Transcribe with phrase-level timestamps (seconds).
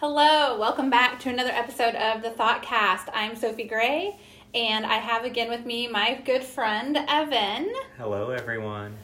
[0.00, 3.10] Hello, welcome back to another episode of the Thoughtcast.
[3.12, 4.18] I'm Sophie Gray,
[4.54, 7.70] and I have again with me my good friend Evan.
[7.98, 8.96] Hello, everyone.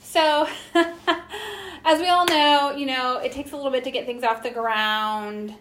[0.00, 4.24] So, as we all know, you know, it takes a little bit to get things
[4.24, 5.54] off the ground.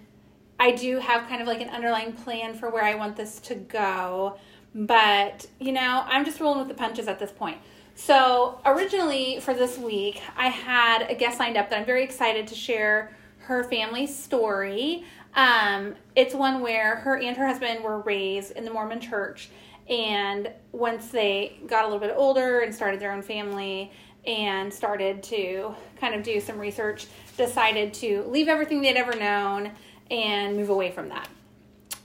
[0.60, 3.56] I do have kind of like an underlying plan for where I want this to
[3.56, 4.36] go,
[4.76, 7.60] but you know, I'm just rolling with the punches at this point.
[7.96, 12.46] So, originally for this week, I had a guest lined up that I'm very excited
[12.48, 13.16] to share
[13.52, 15.04] her family story.
[15.36, 19.50] Um, it's one where her and her husband were raised in the Mormon church,
[19.90, 23.92] and once they got a little bit older and started their own family
[24.26, 29.72] and started to kind of do some research, decided to leave everything they'd ever known
[30.10, 31.28] and move away from that.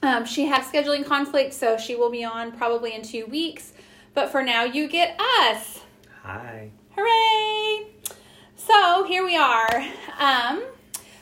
[0.02, 3.72] Um, she had scheduling conflicts, so she will be on probably in two weeks.
[4.14, 5.80] But for now, you get us.
[6.22, 6.70] Hi.
[6.96, 7.86] Hooray!
[8.56, 9.84] So here we are.
[10.18, 10.64] Um,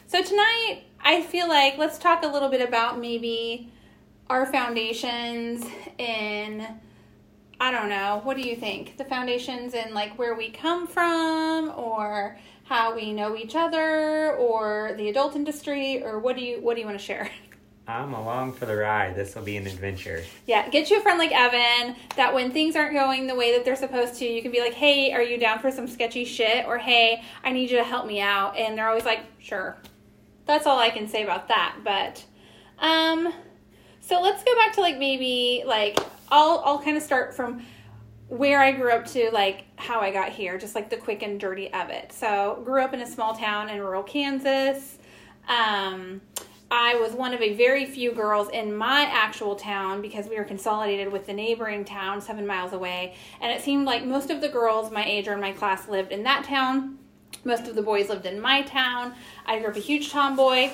[0.07, 3.73] so tonight, I feel like let's talk a little bit about maybe
[4.29, 5.65] our foundations
[5.99, 6.67] in
[7.61, 8.21] I don't know.
[8.25, 8.97] What do you think?
[8.97, 14.95] The foundations in like where we come from or how we know each other or
[14.97, 17.31] the adult industry or what do you what do you want to share?
[17.87, 19.15] I'm along for the ride.
[19.15, 20.25] This will be an adventure.
[20.47, 23.67] Yeah, get you a friend like Evan that when things aren't going the way that
[23.67, 26.67] they're supposed to, you can be like, "Hey, are you down for some sketchy shit?"
[26.67, 29.77] or "Hey, I need you to help me out." And they're always like, "Sure."
[30.47, 31.77] That's all I can say about that.
[31.83, 32.25] But
[32.79, 33.33] um
[34.01, 35.99] so let's go back to like maybe like
[36.31, 37.63] I'll I'll kind of start from
[38.29, 41.39] where I grew up to like how I got here, just like the quick and
[41.39, 42.13] dirty of it.
[42.13, 44.99] So, grew up in a small town in rural Kansas.
[45.49, 46.21] Um,
[46.71, 50.45] I was one of a very few girls in my actual town because we were
[50.45, 53.15] consolidated with the neighboring town seven miles away.
[53.41, 56.11] And it seemed like most of the girls my age or in my class lived
[56.11, 56.99] in that town.
[57.45, 59.15] Most of the boys lived in my town.
[59.47, 60.71] I grew up a huge tomboy.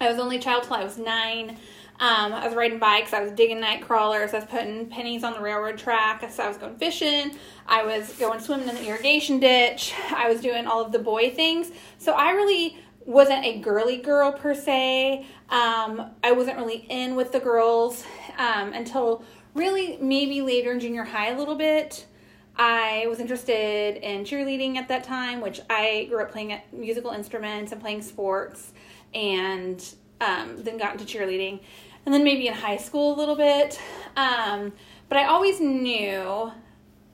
[0.00, 1.58] I was only child till I was nine.
[2.00, 3.12] Um, I was riding bikes.
[3.12, 4.32] I was digging night crawlers.
[4.32, 6.24] I was putting pennies on the railroad track.
[6.30, 7.32] So I was going fishing.
[7.66, 9.92] I was going swimming in the irrigation ditch.
[10.10, 11.70] I was doing all of the boy things.
[11.98, 15.26] So I really wasn't a girly girl per se.
[15.50, 18.04] Um, I wasn't really in with the girls
[18.38, 19.22] um, until
[19.54, 22.06] really maybe later in junior high a little bit.
[22.62, 27.72] I was interested in cheerleading at that time, which I grew up playing musical instruments
[27.72, 28.74] and playing sports,
[29.14, 29.82] and
[30.20, 31.60] um, then got into cheerleading
[32.04, 33.80] and then maybe in high school a little bit.
[34.16, 34.72] Um,
[35.08, 36.52] but I always knew,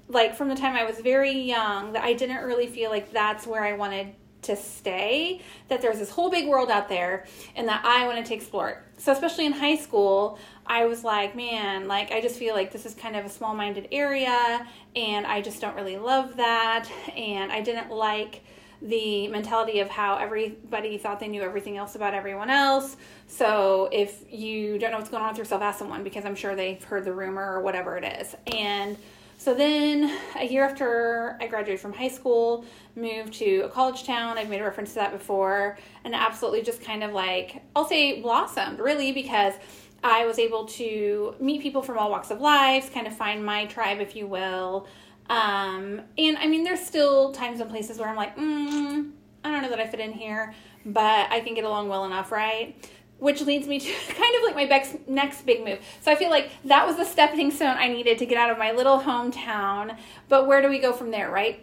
[0.09, 3.47] like from the time I was very young, that I didn't really feel like that's
[3.47, 7.25] where I wanted to stay, that there's this whole big world out there
[7.57, 8.79] and that I wanted to explore it.
[8.99, 12.87] So, especially in high school, I was like, man, like I just feel like this
[12.87, 16.89] is kind of a small minded area and I just don't really love that.
[17.17, 18.43] And I didn't like
[18.83, 22.97] the mentality of how everybody thought they knew everything else about everyone else.
[23.27, 26.55] So if you don't know what's going on with yourself, ask someone because I'm sure
[26.55, 28.35] they've heard the rumor or whatever it is.
[28.47, 28.97] And
[29.39, 34.39] so then a year after I graduated from high school, moved to a college town.
[34.39, 38.23] I've made a reference to that before, and absolutely just kind of like I'll say
[38.23, 39.55] blossomed really because
[40.03, 43.67] I was able to meet people from all walks of life, kind of find my
[43.67, 44.87] tribe, if you will.
[45.29, 49.11] Um, and I mean, there's still times and places where I'm like, mm,
[49.45, 50.55] I don't know that I fit in here,
[50.85, 52.77] but I can get along well enough, right?
[53.19, 55.81] Which leads me to kind of like my next big move.
[56.01, 58.59] So I feel like that was the stepping stone I needed to get out of
[58.59, 59.97] my little hometown.
[60.29, 61.63] But where do we go from there, right?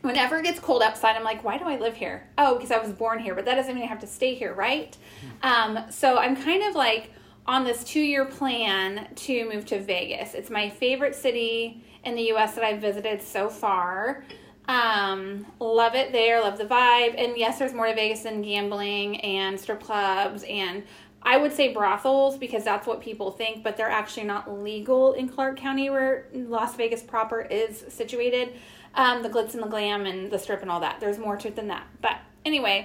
[0.00, 2.28] Whenever it gets cold outside, I'm like, why do I live here?
[2.38, 4.52] Oh, because I was born here, but that doesn't mean I have to stay here,
[4.52, 4.96] right?
[5.42, 7.12] Um, so I'm kind of like
[7.48, 10.34] on this two year plan to move to Vegas.
[10.34, 14.24] It's my favorite city in the US that I've visited so far.
[14.68, 17.14] Um, love it there, love the vibe.
[17.16, 20.82] And yes, there's more to Vegas than gambling and strip clubs and
[21.22, 25.28] I would say brothels because that's what people think, but they're actually not legal in
[25.28, 28.54] Clark County where Las Vegas proper is situated.
[28.94, 31.00] Um, the glitz and the glam and the strip and all that.
[31.00, 31.86] There's more to it than that.
[32.00, 32.84] But anyway,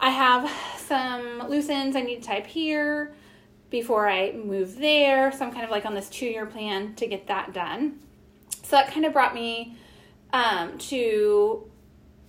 [0.00, 3.14] I have some loose ends I need to type here
[3.70, 5.32] before I move there.
[5.32, 8.00] So I'm kind of like on this two year plan to get that done.
[8.62, 9.76] So that kind of brought me
[10.32, 11.70] um, to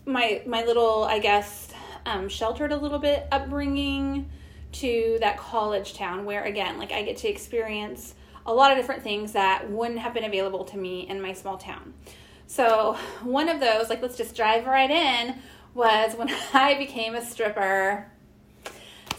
[0.05, 1.73] my my little, I guess,
[2.05, 4.29] um, sheltered a little bit upbringing
[4.73, 9.03] to that college town where again, like I get to experience a lot of different
[9.03, 11.93] things that wouldn't have been available to me in my small town.
[12.47, 15.35] So one of those, like let's just drive right in,
[15.73, 18.09] was when I became a stripper.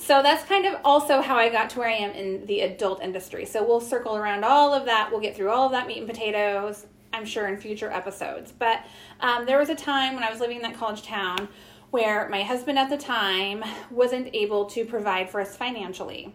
[0.09, 3.03] So that's kind of also how I got to where I am in the adult
[3.03, 3.45] industry.
[3.45, 5.11] So we'll circle around all of that.
[5.11, 6.87] We'll get through all of that meat and potatoes.
[7.13, 8.51] I'm sure in future episodes.
[8.59, 8.87] But
[9.21, 11.51] um, there was a time when I was living in that college town
[11.91, 16.35] where my husband at the time wasn't able to provide for us financially.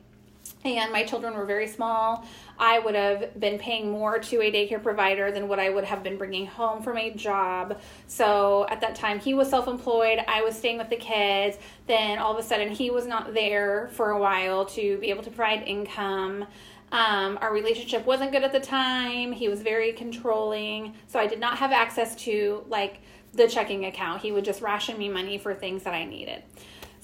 [0.66, 2.26] And my children were very small.
[2.58, 6.04] I would have been paying more to a daycare provider than what I would have
[6.04, 7.80] been bringing home from a job.
[8.08, 10.20] So at that time, he was self employed.
[10.28, 11.58] I was staying with the kids.
[11.88, 15.24] Then all of a sudden, he was not there for a while to be able
[15.24, 16.46] to provide income.
[16.94, 19.32] Um, our relationship wasn't good at the time.
[19.32, 20.94] He was very controlling.
[21.08, 23.02] So I did not have access to like
[23.34, 24.22] the checking account.
[24.22, 26.44] He would just ration me money for things that I needed.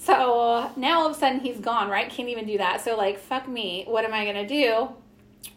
[0.00, 2.08] So now all of a sudden he's gone, right?
[2.08, 2.80] Can't even do that.
[2.80, 3.84] So, like, fuck me.
[3.86, 4.88] What am I going to do?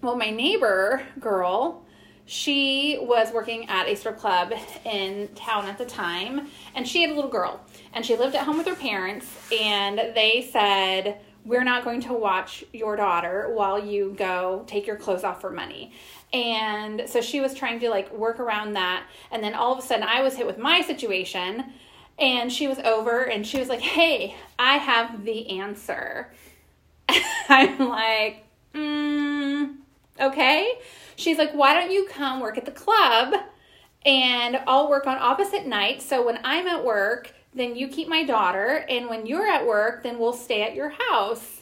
[0.02, 1.86] Well, my neighbor girl,
[2.26, 4.52] she was working at a strip club
[4.86, 7.62] in town at the time, and she had a little girl.
[7.94, 12.14] And she lived at home with her parents, and they said, We're not going to
[12.14, 15.94] watch your daughter while you go take your clothes off for money.
[16.34, 19.08] And so she was trying to like work around that.
[19.32, 21.72] And then all of a sudden, I was hit with my situation
[22.18, 26.32] and she was over and she was like, Hey, I have the answer.
[27.50, 29.76] I'm like, mm,
[30.20, 30.74] Okay.
[31.16, 33.34] She's like, Why don't you come work at the club
[34.06, 36.06] and I'll work on opposite nights.
[36.06, 38.86] So when I'm at work, then you keep my daughter.
[38.90, 41.62] And when you're at work, then we'll stay at your house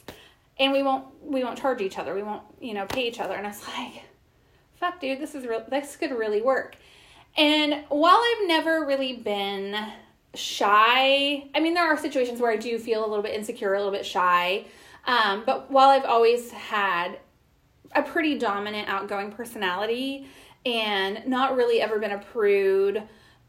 [0.58, 3.34] and we won't we won't charge each other we won't you know pay each other
[3.34, 4.04] and i was like
[4.76, 6.76] fuck dude this is real this could really work
[7.36, 9.74] and while i've never really been
[10.34, 11.44] shy.
[11.54, 13.92] I mean, there are situations where I do feel a little bit insecure, a little
[13.92, 14.66] bit shy.
[15.06, 17.18] Um, but while I've always had
[17.94, 20.26] a pretty dominant, outgoing personality
[20.64, 23.02] and not really ever been a prude,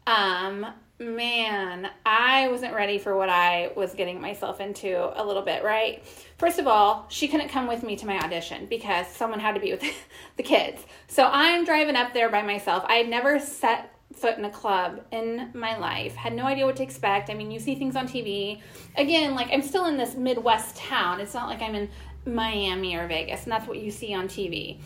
[0.06, 0.66] um,
[0.98, 6.04] man, I wasn't ready for what I was getting myself into a little bit, right?
[6.38, 9.60] First of all, she couldn't come with me to my audition because someone had to
[9.60, 9.82] be with
[10.36, 10.84] the kids.
[11.06, 12.84] So I'm driving up there by myself.
[12.86, 16.14] I had never set foot in a club in my life.
[16.14, 17.30] Had no idea what to expect.
[17.30, 18.60] I mean, you see things on TV.
[18.96, 21.20] Again, like I'm still in this Midwest town.
[21.20, 21.88] It's not like I'm in
[22.26, 24.80] Miami or Vegas, and that's what you see on TV.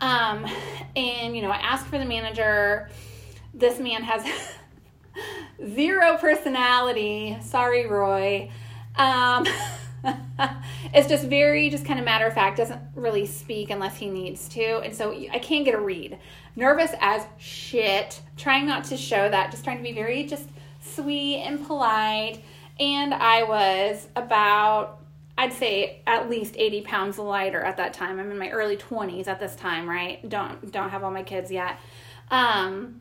[0.00, 0.46] Um,
[0.94, 2.88] and you know, I asked for the manager.
[3.54, 4.24] This man has
[5.74, 7.36] zero personality.
[7.42, 8.50] Sorry, Roy.
[8.96, 9.46] Um,
[10.94, 14.48] it's just very, just kind of matter of fact, doesn't really speak unless he needs
[14.50, 14.80] to.
[14.80, 16.18] And so I can't get a read.
[16.56, 20.48] Nervous as shit, trying not to show that, just trying to be very just
[20.80, 22.42] sweet and polite.
[22.80, 25.00] And I was about,
[25.36, 28.18] I'd say at least 80 pounds lighter at that time.
[28.18, 30.26] I'm in my early 20s at this time, right?
[30.28, 31.78] Don't don't have all my kids yet.
[32.30, 33.00] Um,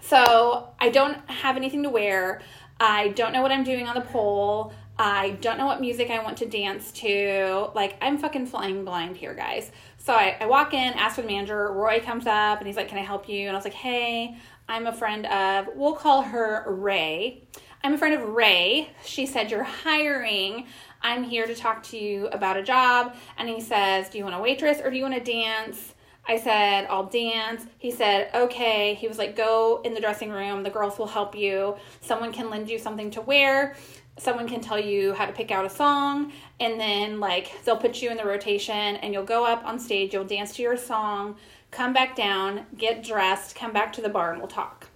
[0.00, 2.42] so I don't have anything to wear.
[2.80, 4.72] I don't know what I'm doing on the pole.
[5.04, 7.70] I don't know what music I want to dance to.
[7.74, 9.72] Like, I'm fucking flying blind here, guys.
[9.98, 11.72] So I, I walk in, ask for the manager.
[11.72, 13.48] Roy comes up and he's like, Can I help you?
[13.48, 14.36] And I was like, Hey,
[14.68, 17.42] I'm a friend of, we'll call her Ray.
[17.82, 18.90] I'm a friend of Ray.
[19.04, 20.68] She said, You're hiring.
[21.00, 23.16] I'm here to talk to you about a job.
[23.38, 25.94] And he says, Do you want a waitress or do you want to dance?
[26.28, 27.66] I said, I'll dance.
[27.78, 28.94] He said, okay.
[28.94, 30.62] He was like, go in the dressing room.
[30.62, 31.74] The girls will help you.
[32.00, 33.74] Someone can lend you something to wear
[34.18, 38.02] someone can tell you how to pick out a song and then like they'll put
[38.02, 41.34] you in the rotation and you'll go up on stage you'll dance to your song
[41.70, 44.88] come back down get dressed come back to the bar and we'll talk.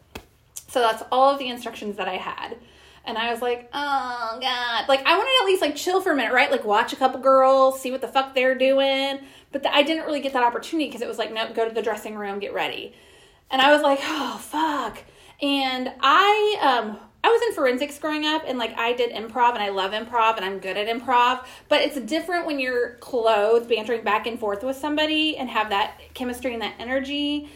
[0.68, 2.58] So that's all of the instructions that i had.
[3.04, 4.88] And i was like oh god.
[4.88, 6.50] Like i wanted to at least like chill for a minute right?
[6.50, 9.20] Like watch a couple girls see what the fuck they're doing.
[9.50, 11.74] But the, i didn't really get that opportunity because it was like no go to
[11.74, 12.92] the dressing room get ready.
[13.50, 15.02] And i was like oh fuck.
[15.40, 19.58] And i um I was in forensics growing up and like I did improv and
[19.58, 24.04] I love improv and I'm good at improv, but it's different when you're clothed bantering
[24.04, 27.50] back and forth with somebody and have that chemistry and that energy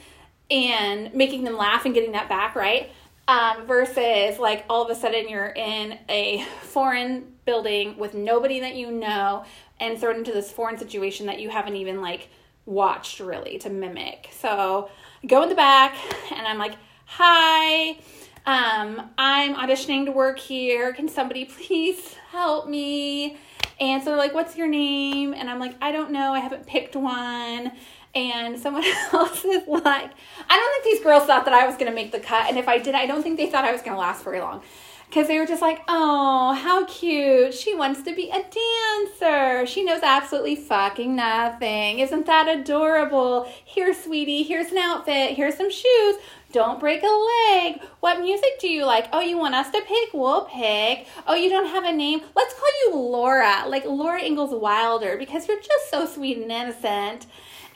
[0.50, 2.90] and making them laugh and getting that back, right?
[3.28, 8.74] Um, versus like all of a sudden you're in a foreign building with nobody that
[8.74, 9.44] you know
[9.78, 12.28] and thrown into this foreign situation that you haven't even like
[12.66, 14.30] watched really to mimic.
[14.32, 14.90] So
[15.24, 15.94] go in the back
[16.32, 16.74] and I'm like,
[17.04, 17.98] hi
[18.46, 20.92] um, I'm auditioning to work here.
[20.92, 23.36] Can somebody please help me?
[23.78, 25.34] And so they're like, What's your name?
[25.34, 26.32] And I'm like, I don't know.
[26.32, 27.72] I haven't picked one.
[28.14, 30.10] And someone else is like,
[30.48, 32.48] I don't think these girls thought that I was going to make the cut.
[32.48, 34.40] And if I did, I don't think they thought I was going to last very
[34.40, 34.62] long.
[35.08, 37.52] Because they were just like, oh, how cute.
[37.52, 39.66] She wants to be a dancer.
[39.66, 41.98] She knows absolutely fucking nothing.
[41.98, 43.50] Isn't that adorable?
[43.64, 45.36] Here, sweetie, here's an outfit.
[45.36, 46.16] Here's some shoes.
[46.52, 47.80] Don't break a leg.
[48.00, 49.08] What music do you like?
[49.12, 50.12] Oh, you want us to pick?
[50.12, 51.06] We'll pick.
[51.26, 52.22] Oh, you don't have a name?
[52.34, 57.26] Let's call you Laura, like Laura Ingalls Wilder, because you're just so sweet and innocent.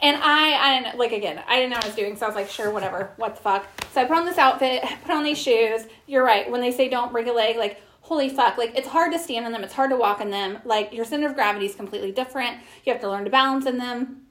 [0.02, 2.28] And I, I didn't, like, again, I didn't know what I was doing, so I
[2.28, 3.66] was like, sure, whatever, what the fuck.
[3.92, 5.86] So I put on this outfit, put on these shoes.
[6.06, 9.12] You're right, when they say don't break a leg, like, holy fuck, like it's hard
[9.12, 10.58] to stand in them, it's hard to walk in them.
[10.66, 12.58] Like your center of gravity is completely different.
[12.84, 14.26] You have to learn to balance in them.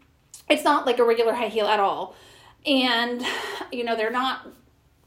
[0.48, 2.16] It's not like a regular high heel at all.
[2.66, 3.26] And,
[3.72, 4.48] you know, they're not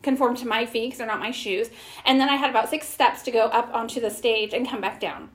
[0.03, 1.69] conform to my feet because they're not my shoes.
[2.05, 4.81] And then I had about six steps to go up onto the stage and come
[4.81, 5.31] back down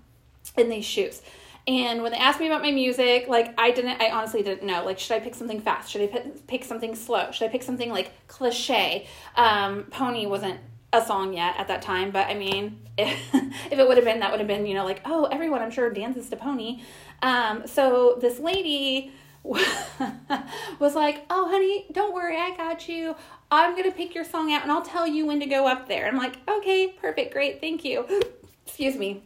[0.58, 1.22] in these shoes.
[1.68, 4.84] And when they asked me about my music, like I didn't, I honestly didn't know.
[4.84, 5.92] Like, should I pick something fast?
[5.92, 7.32] Should I pick, pick something slow?
[7.32, 9.08] Should I pick something like cliche?
[9.36, 10.60] Um, Pony wasn't
[10.94, 14.20] a song yet at that time, but I mean, if, if it would have been,
[14.22, 16.82] that would have been, you know, like, oh, everyone I'm sure dances to Pony.
[17.22, 19.12] Um, so this lady
[19.44, 23.16] was like, oh, honey, don't worry, I got you.
[23.50, 26.08] I'm to pick your song out and I'll tell you when to go up there.
[26.08, 28.06] I'm like, okay, perfect, great, thank you.
[28.66, 29.24] Excuse me.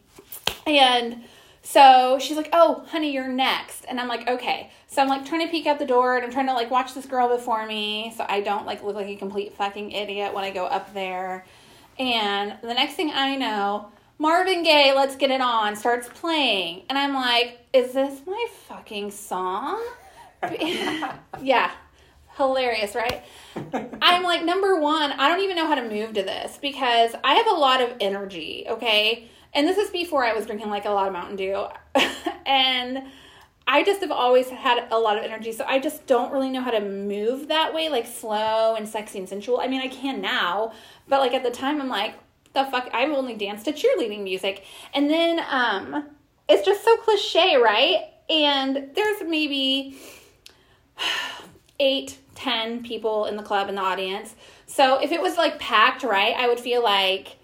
[0.66, 1.24] And
[1.62, 3.86] so she's like, oh, honey, you're next.
[3.86, 4.72] And I'm like, okay.
[4.88, 6.94] So I'm like trying to peek out the door and I'm trying to like watch
[6.94, 10.44] this girl before me so I don't like look like a complete fucking idiot when
[10.44, 11.46] I go up there.
[12.00, 16.84] And the next thing I know, Marvin Gaye, Let's Get It On starts playing.
[16.90, 19.84] And I'm like, is this my fucking song?
[21.42, 21.72] yeah.
[22.38, 23.24] Hilarious, right?
[24.02, 27.36] I'm like, number one, I don't even know how to move to this because I
[27.36, 29.30] have a lot of energy, okay?
[29.54, 31.66] And this is before I was drinking like a lot of Mountain Dew.
[32.46, 33.04] and
[33.68, 36.62] I just have always had a lot of energy, so I just don't really know
[36.62, 39.60] how to move that way, like slow and sexy and sensual.
[39.60, 40.74] I mean, I can now,
[41.08, 42.16] but like at the time, I'm like,
[42.54, 44.66] the fuck, I've only danced to cheerleading music.
[44.94, 46.10] And then um,
[46.48, 48.10] it's just so cliche, right?
[48.30, 49.98] And there's maybe
[51.80, 54.36] eight, ten people in the club in the audience.
[54.66, 57.38] So if it was like packed, right, I would feel like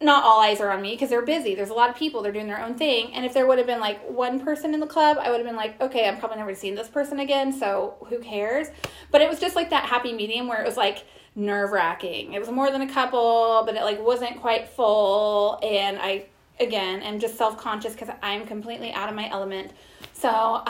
[0.00, 1.54] not all eyes are on me because they're busy.
[1.54, 3.14] There's a lot of people, they're doing their own thing.
[3.14, 5.46] And if there would have been like one person in the club, I would have
[5.46, 8.68] been like, okay, I'm probably never seeing this person again, so who cares?
[9.10, 12.34] But it was just like that happy medium where it was like nerve wracking.
[12.34, 15.58] It was more than a couple, but it like wasn't quite full.
[15.62, 16.26] And I,
[16.60, 19.72] again, am just self conscious because I'm completely out of my element.
[20.18, 20.28] So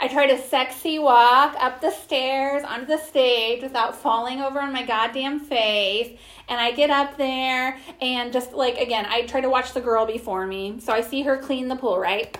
[0.00, 4.72] I try to sexy walk up the stairs onto the stage without falling over on
[4.72, 6.18] my goddamn face.
[6.48, 10.06] And I get up there and just like, again, I try to watch the girl
[10.06, 10.78] before me.
[10.80, 12.38] So I see her clean the pool, right?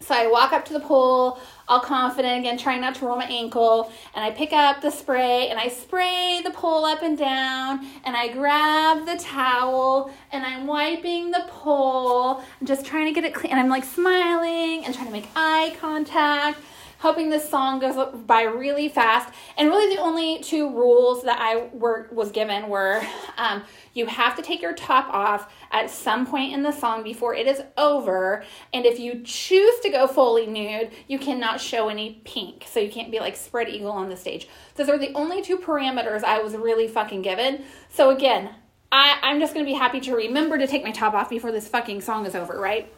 [0.00, 3.24] So I walk up to the pool, all confident again, trying not to roll my
[3.24, 7.86] ankle, and I pick up the spray and I spray the pool up and down,
[8.04, 13.24] and I grab the towel and I'm wiping the pool, and just trying to get
[13.24, 13.50] it clean.
[13.52, 16.58] And I'm like smiling and trying to make eye contact
[17.04, 17.96] hoping this song goes
[18.26, 19.30] by really fast.
[19.58, 23.06] And really, the only two rules that I were was given were
[23.36, 27.34] um, you have to take your top off at some point in the song before
[27.34, 28.42] it is over,
[28.72, 32.90] and if you choose to go fully nude, you cannot show any pink, so you
[32.90, 34.48] can't be like spread eagle on the stage.
[34.76, 37.64] Those are the only two parameters I was really fucking given.
[37.90, 38.50] So again.
[38.92, 41.66] I, I'm just gonna be happy to remember to take my top off before this
[41.66, 42.92] fucking song is over, right?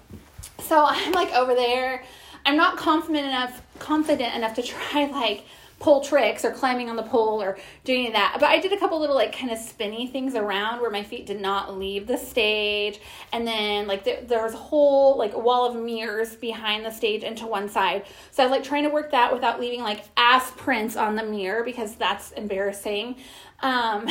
[0.60, 2.04] So I'm like over there
[2.46, 5.44] I'm not confident enough confident enough to try like
[5.78, 8.38] pole tricks or climbing on the pole or doing that.
[8.40, 11.26] But I did a couple little like kind of spinny things around where my feet
[11.26, 12.98] did not leave the stage.
[13.32, 17.22] And then like there, there was a whole like wall of mirrors behind the stage
[17.22, 18.06] into one side.
[18.30, 21.24] So I was like trying to work that without leaving like ass prints on the
[21.24, 23.16] mirror because that's embarrassing.
[23.60, 24.08] Um,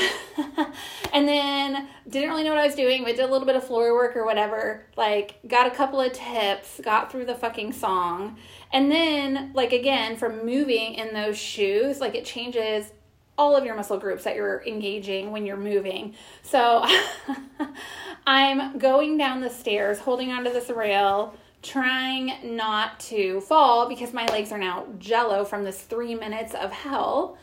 [1.13, 3.63] and then didn't really know what I was doing, but did a little bit of
[3.65, 4.85] floor work or whatever.
[4.97, 8.37] Like, got a couple of tips, got through the fucking song.
[8.73, 12.91] And then, like, again, from moving in those shoes, like, it changes
[13.37, 16.15] all of your muscle groups that you're engaging when you're moving.
[16.41, 16.85] So
[18.27, 24.25] I'm going down the stairs, holding onto this rail, trying not to fall because my
[24.27, 27.37] legs are now jello from this three minutes of hell.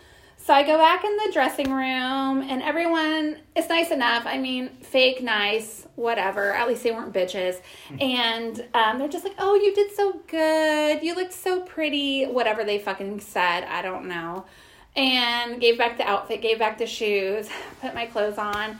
[0.44, 4.24] So I go back in the dressing room, and everyone is nice enough.
[4.26, 6.52] I mean, fake nice, whatever.
[6.52, 7.60] At least they weren't bitches.
[8.00, 11.00] And um, they're just like, oh, you did so good.
[11.00, 12.24] You looked so pretty.
[12.24, 13.62] Whatever they fucking said.
[13.64, 14.44] I don't know.
[14.96, 17.48] And gave back the outfit, gave back the shoes,
[17.80, 18.78] put my clothes on.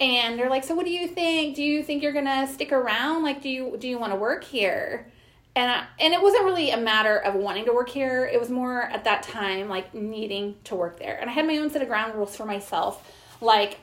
[0.00, 1.54] And they're like, so what do you think?
[1.54, 3.22] Do you think you're to stick around?
[3.22, 5.06] Like, do you, do you want to work here?
[5.56, 8.26] And I, and it wasn't really a matter of wanting to work here.
[8.26, 11.16] It was more at that time like needing to work there.
[11.20, 13.12] And I had my own set of ground rules for myself.
[13.40, 13.78] Like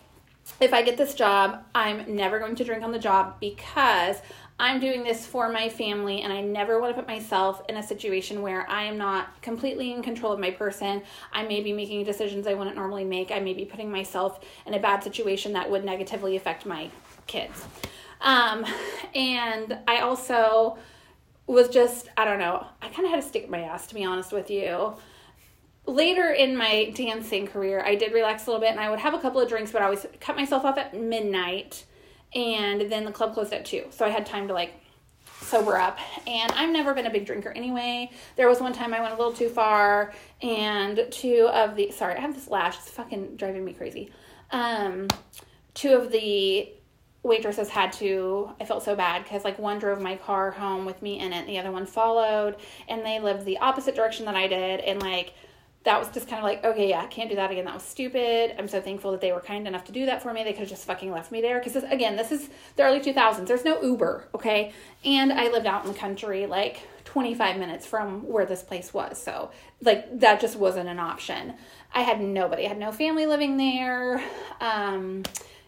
[0.59, 4.17] if I get this job, I'm never going to drink on the job because
[4.59, 7.83] I'm doing this for my family and I never want to put myself in a
[7.83, 11.01] situation where I am not completely in control of my person.
[11.31, 13.31] I may be making decisions I wouldn't normally make.
[13.31, 16.91] I may be putting myself in a bad situation that would negatively affect my
[17.25, 17.65] kids.
[18.19, 18.65] Um,
[19.15, 20.77] and I also
[21.48, 24.03] was just, I don't know, I kind of had to stick my ass, to be
[24.03, 24.93] honest with you.
[25.86, 29.13] Later in my dancing career, I did relax a little bit and I would have
[29.13, 31.86] a couple of drinks, but I always cut myself off at midnight
[32.33, 33.86] and then the club closed at two.
[33.89, 34.74] So I had time to like
[35.41, 36.00] sober up.
[36.27, 38.12] And I've never been a big drinker anyway.
[38.36, 42.15] There was one time I went a little too far, and two of the sorry,
[42.15, 42.77] I have this lash.
[42.77, 44.12] It's fucking driving me crazy.
[44.51, 45.07] Um,
[45.74, 46.71] two of the
[47.23, 51.01] waitresses had to i felt so bad because like one drove my car home with
[51.01, 52.55] me in it the other one followed
[52.87, 55.33] and they lived the opposite direction that i did and like
[55.83, 57.83] that was just kind of like okay yeah I can't do that again that was
[57.83, 60.51] stupid i'm so thankful that they were kind enough to do that for me they
[60.51, 61.59] could have just fucking left me there.
[61.59, 64.73] Because again this is the early 2000s there's no uber okay?
[65.05, 69.21] And i lived out in the country like 25 minutes from where this place was
[69.21, 69.51] so
[69.81, 71.53] like that just wasn't an option.
[71.93, 74.23] I had nobody i had no family living there
[74.59, 75.23] um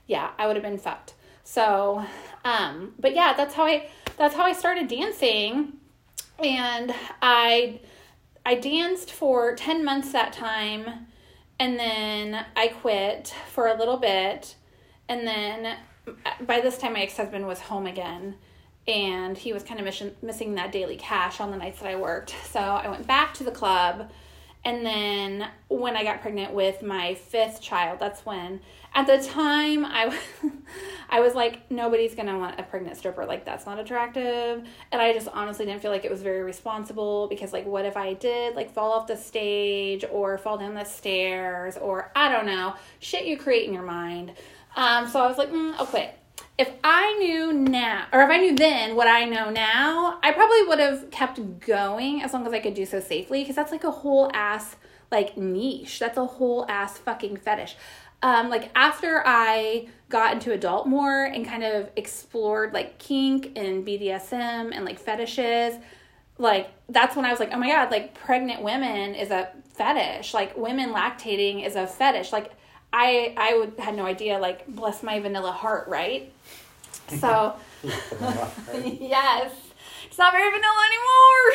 [0.08, 2.06] yeah i would have been fucked so,
[2.44, 5.74] um, but yeah, that's how I that's how I started dancing,
[6.40, 7.80] and I
[8.46, 11.08] I danced for ten months that time,
[11.60, 14.56] and then I quit for a little bit,
[15.08, 15.78] and then
[16.42, 18.36] by this time my ex husband was home again,
[18.88, 21.96] and he was kind of mission, missing that daily cash on the nights that I
[21.96, 22.36] worked.
[22.50, 24.10] So I went back to the club,
[24.66, 28.62] and then when I got pregnant with my fifth child, that's when
[28.96, 30.18] at the time I
[31.10, 33.26] I was like nobody's going to want a pregnant stripper.
[33.26, 34.66] Like that's not attractive.
[34.92, 37.98] And I just honestly didn't feel like it was very responsible because like what if
[37.98, 42.46] I did like fall off the stage or fall down the stairs or I don't
[42.46, 44.34] know shit you create in your mind.
[44.76, 46.18] Um so I was like mm, I'll quit
[46.58, 50.64] if I knew now, or if I knew then what I know now, I probably
[50.68, 53.84] would have kept going as long as I could do so safely because that's like
[53.84, 54.76] a whole ass
[55.12, 56.00] like niche.
[56.00, 57.76] That's a whole ass fucking fetish
[58.24, 63.86] um, like after I got into adult more and kind of explored like kink and
[63.86, 65.76] BDSM and like fetishes,
[66.38, 70.34] like that's when I was like, oh my god, like pregnant women is a fetish.
[70.34, 72.32] Like women lactating is a fetish.
[72.32, 72.54] Like
[72.94, 74.38] I I would had no idea.
[74.38, 76.32] Like bless my vanilla heart, right?
[77.20, 79.52] So yes,
[80.06, 81.52] it's not very vanilla anymore.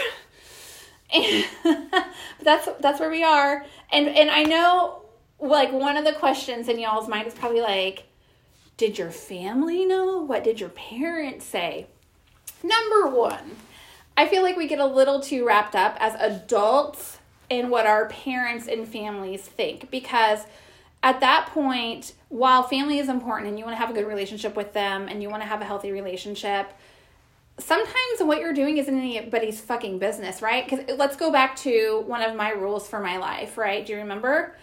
[1.15, 2.05] And
[2.43, 3.65] that's that's where we are.
[3.91, 5.03] And and I know
[5.41, 8.05] like one of the questions in y'all's mind is probably like,
[8.77, 10.19] did your family know?
[10.19, 11.87] What did your parents say?
[12.63, 13.57] Number one,
[14.17, 18.09] I feel like we get a little too wrapped up as adults in what our
[18.09, 20.41] parents and families think because
[21.03, 24.57] at that point, while family is important and you want to have a good relationship
[24.57, 26.73] with them and you want to have a healthy relationship,
[27.59, 30.69] sometimes what you're doing isn't anybody's fucking business, right?
[30.69, 33.87] Because let's go back to one of my rules for my life, right?
[33.87, 34.57] Do you remember?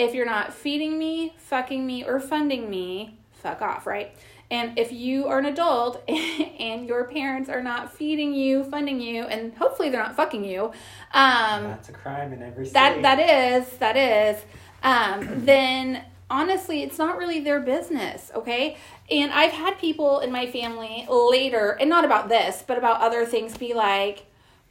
[0.00, 4.16] if you're not feeding me, fucking me, or funding me, fuck off, right?
[4.50, 9.24] And if you are an adult and your parents are not feeding you, funding you,
[9.24, 10.72] and hopefully they're not fucking you,
[11.12, 12.72] um, that's a crime in every state.
[12.72, 14.42] That that is that is.
[14.82, 18.76] Um, then honestly, it's not really their business, okay?
[19.10, 23.26] And I've had people in my family later, and not about this, but about other
[23.26, 24.26] things, be like,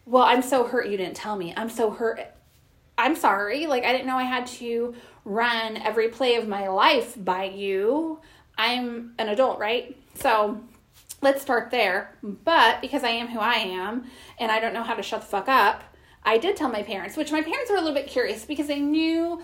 [0.06, 1.54] "Well, I'm so hurt you didn't tell me.
[1.56, 2.20] I'm so hurt."
[2.98, 3.66] I'm sorry.
[3.66, 4.94] Like I didn't know I had to
[5.24, 8.20] run every play of my life by you.
[8.58, 9.96] I'm an adult, right?
[10.16, 10.62] So
[11.22, 12.18] let's start there.
[12.22, 14.06] But because I am who I am
[14.38, 15.84] and I don't know how to shut the fuck up,
[16.24, 18.80] I did tell my parents, which my parents were a little bit curious because they
[18.80, 19.42] knew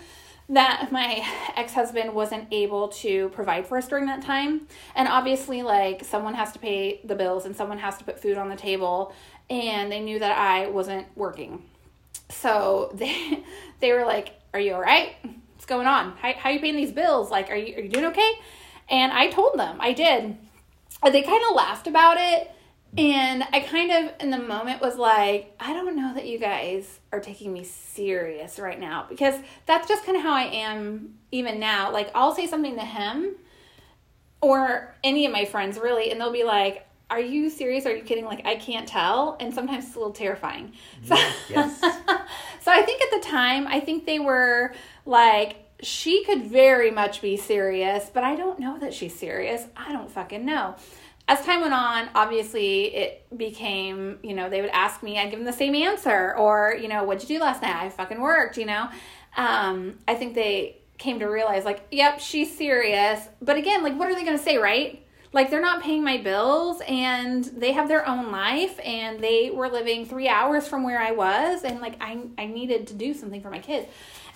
[0.48, 6.04] that my ex-husband wasn't able to provide for us during that time and obviously like
[6.04, 9.12] someone has to pay the bills and someone has to put food on the table
[9.50, 11.64] and they knew that I wasn't working
[12.28, 13.44] so they
[13.80, 15.16] they were like are you all right
[15.66, 16.12] what's going on?
[16.18, 17.30] How, how are you paying these bills?
[17.30, 18.32] Like, are you, are you doing okay?
[18.88, 20.36] And I told them, I did.
[21.02, 22.52] They kind of laughed about it.
[22.98, 27.00] And I kind of, in the moment, was like, I don't know that you guys
[27.12, 29.34] are taking me serious right now because
[29.66, 31.92] that's just kind of how I am even now.
[31.92, 33.36] Like, I'll say something to him
[34.40, 37.84] or any of my friends, really, and they'll be like, Are you serious?
[37.84, 38.24] Are you kidding?
[38.24, 39.36] Like, I can't tell.
[39.40, 40.72] And sometimes it's a little terrifying.
[41.04, 41.16] So,
[41.50, 41.78] yes.
[42.60, 47.20] so I think at the time, I think they were like, she could very much
[47.20, 49.64] be serious, but I don't know that she's serious.
[49.76, 50.76] I don't fucking know.
[51.28, 55.40] As time went on, obviously it became, you know, they would ask me, I'd give
[55.40, 57.74] them the same answer, or, you know, what'd you do last night?
[57.74, 58.88] I fucking worked, you know.
[59.36, 63.28] Um, I think they came to realize, like, yep, she's serious.
[63.42, 65.04] But again, like, what are they to say, right?
[65.32, 69.68] Like, they're not paying my bills and they have their own life and they were
[69.68, 71.64] living three hours from where I was.
[71.64, 73.88] And, like, I, I needed to do something for my kids.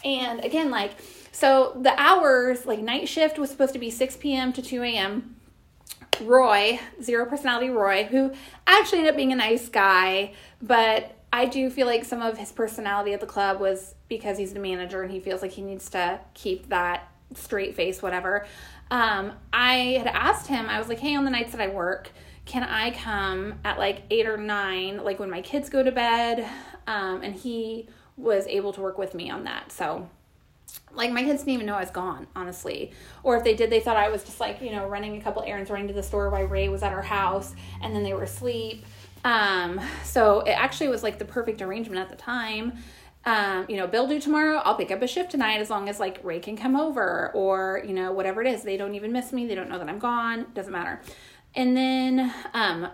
[0.05, 0.92] And again, like,
[1.33, 4.53] so the hours, like night shift was supposed to be 6 p.m.
[4.53, 5.37] to 2 a.m.
[6.20, 8.33] Roy, zero personality Roy, who
[8.66, 12.50] actually ended up being a nice guy, but I do feel like some of his
[12.52, 15.88] personality at the club was because he's the manager and he feels like he needs
[15.90, 18.46] to keep that straight face, whatever.
[18.90, 22.11] Um, I had asked him, I was like, hey, on the nights that I work,
[22.44, 26.48] can I come at like eight or nine, like when my kids go to bed?
[26.88, 29.70] Um, and he was able to work with me on that.
[29.70, 30.09] So,
[30.92, 32.92] like, my kids didn't even know I was gone, honestly.
[33.22, 35.42] Or if they did, they thought I was just like, you know, running a couple
[35.42, 38.24] errands, running to the store while Ray was at our house, and then they were
[38.24, 38.85] asleep.
[39.24, 42.72] Um, so it actually was like the perfect arrangement at the time.
[43.26, 46.00] Um, you know, Bill due tomorrow, I'll pick up a shift tonight as long as
[46.00, 48.62] like Ray can come over or, you know, whatever it is.
[48.62, 49.46] They don't even miss me.
[49.46, 50.46] They don't know that I'm gone.
[50.55, 51.03] Doesn't matter.
[51.55, 52.88] And then um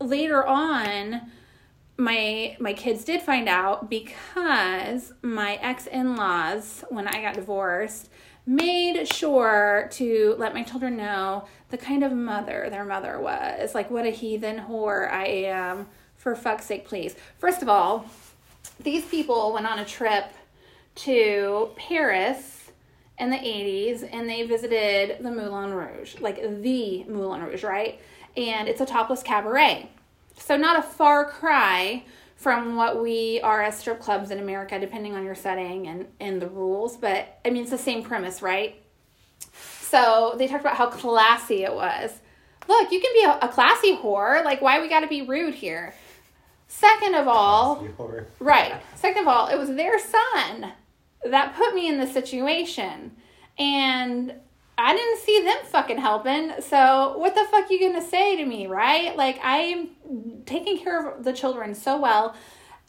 [0.00, 1.30] later on,
[2.02, 8.10] my my kids did find out because my ex-in-laws when I got divorced
[8.44, 13.74] made sure to let my children know the kind of mother their mother was.
[13.74, 15.88] Like what a heathen whore I am.
[16.16, 17.16] For fuck's sake, please.
[17.38, 18.06] First of all,
[18.80, 20.32] these people went on a trip
[20.94, 22.70] to Paris
[23.18, 28.00] in the 80s and they visited the Moulin Rouge, like the Moulin Rouge, right?
[28.36, 29.88] And it's a topless cabaret.
[30.38, 32.04] So, not a far cry
[32.36, 36.42] from what we are as strip clubs in America, depending on your setting and, and
[36.42, 36.96] the rules.
[36.96, 38.82] But I mean, it's the same premise, right?
[39.80, 42.18] So, they talked about how classy it was.
[42.68, 44.44] Look, you can be a, a classy whore.
[44.44, 45.94] Like, why we got to be rude here?
[46.68, 47.86] Second of all,
[48.40, 48.74] right.
[48.94, 50.72] Second of all, it was their son
[51.24, 53.12] that put me in this situation.
[53.58, 54.34] And
[54.82, 56.60] I didn't see them fucking helping.
[56.60, 59.16] So what the fuck you gonna say to me, right?
[59.16, 59.90] Like I'm
[60.44, 62.34] taking care of the children so well.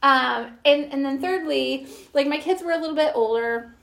[0.01, 3.75] Um, and and then thirdly, like my kids were a little bit older.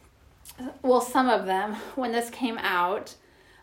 [0.82, 3.14] Well, some of them when this came out,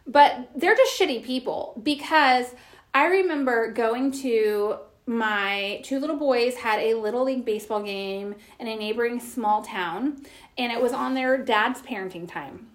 [0.07, 2.55] but they're just shitty people because
[2.93, 8.67] I remember going to my two little boys had a little league baseball game in
[8.67, 10.21] a neighboring small town
[10.57, 12.67] and it was on their dad's parenting time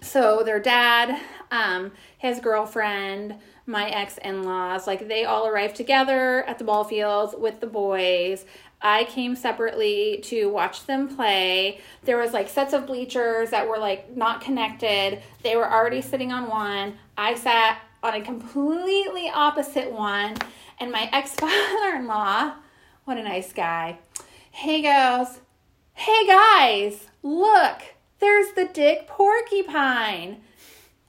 [0.00, 3.34] so their dad um, his girlfriend
[3.68, 8.46] my ex-in-laws like they all arrived together at the ball fields with the boys.
[8.80, 11.80] I came separately to watch them play.
[12.04, 15.20] There was like sets of bleachers that were like not connected.
[15.42, 16.96] They were already sitting on one.
[17.16, 20.36] I sat on a completely opposite one.
[20.80, 22.54] And my ex father in law,
[23.04, 23.98] what a nice guy,
[24.50, 25.40] he goes,
[25.94, 27.82] Hey guys, look,
[28.20, 30.40] there's the dick porcupine.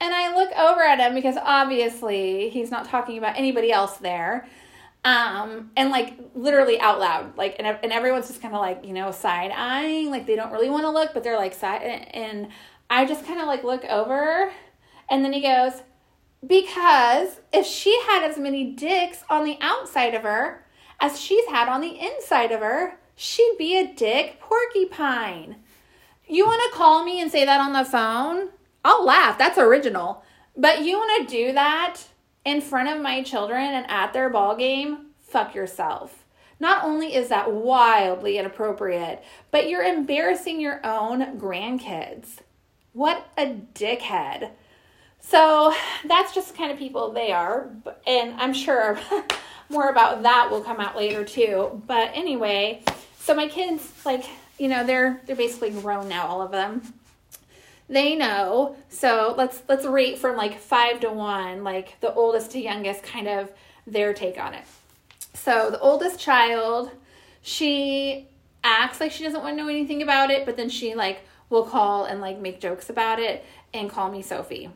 [0.01, 4.47] And I look over at him because obviously he's not talking about anybody else there.
[5.03, 8.93] Um, and like literally out loud, like, and, and everyone's just kind of like, you
[8.93, 11.81] know, side eyeing, like they don't really want to look, but they're like side.
[11.81, 12.49] And
[12.89, 14.51] I just kind of like look over,
[15.09, 15.73] and then he goes,
[16.45, 20.65] because if she had as many dicks on the outside of her
[20.99, 25.57] as she's had on the inside of her, she'd be a dick porcupine.
[26.29, 28.49] You want to call me and say that on the phone?
[28.85, 29.39] I'll laugh.
[29.39, 30.23] That's original.
[30.55, 32.01] But you want to do that
[32.45, 35.07] in front of my children and at their ball game?
[35.21, 36.25] Fuck yourself.
[36.59, 42.37] Not only is that wildly inappropriate, but you're embarrassing your own grandkids.
[42.93, 44.51] What a dickhead.
[45.19, 45.73] So
[46.05, 47.71] that's just kind of people they are.
[48.05, 48.99] And I'm sure
[49.69, 51.81] more about that will come out later too.
[51.87, 52.83] But anyway,
[53.17, 54.25] so my kids, like,
[54.59, 56.93] you know, they're they're basically grown now, all of them.
[57.87, 58.75] They know.
[58.89, 63.27] So let's let's rate from like five to one, like the oldest to youngest, kind
[63.27, 63.51] of
[63.87, 64.63] their take on it.
[65.33, 66.91] So the oldest child,
[67.41, 68.27] she
[68.63, 71.63] acts like she doesn't want to know anything about it, but then she like will
[71.63, 73.43] call and like make jokes about it
[73.73, 74.69] and call me Sophie.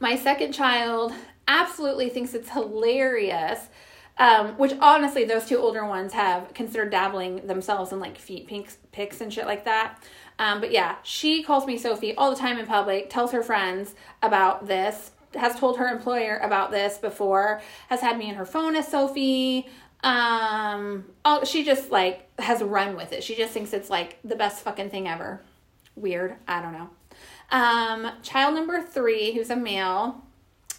[0.00, 1.12] My second child
[1.46, 3.68] absolutely thinks it's hilarious.
[4.16, 8.78] Um, which honestly, those two older ones have considered dabbling themselves in like feet pics,
[8.92, 10.00] pics and shit like that.
[10.38, 13.94] Um, but yeah, she calls me Sophie all the time in public, tells her friends
[14.22, 18.76] about this, has told her employer about this before, has had me in her phone
[18.76, 19.66] as Sophie.
[20.04, 23.24] Um, all, she just like has run with it.
[23.24, 25.40] She just thinks it's like the best fucking thing ever.
[25.96, 26.36] Weird.
[26.46, 26.90] I don't know.
[27.50, 30.24] Um, child number three, who's a male,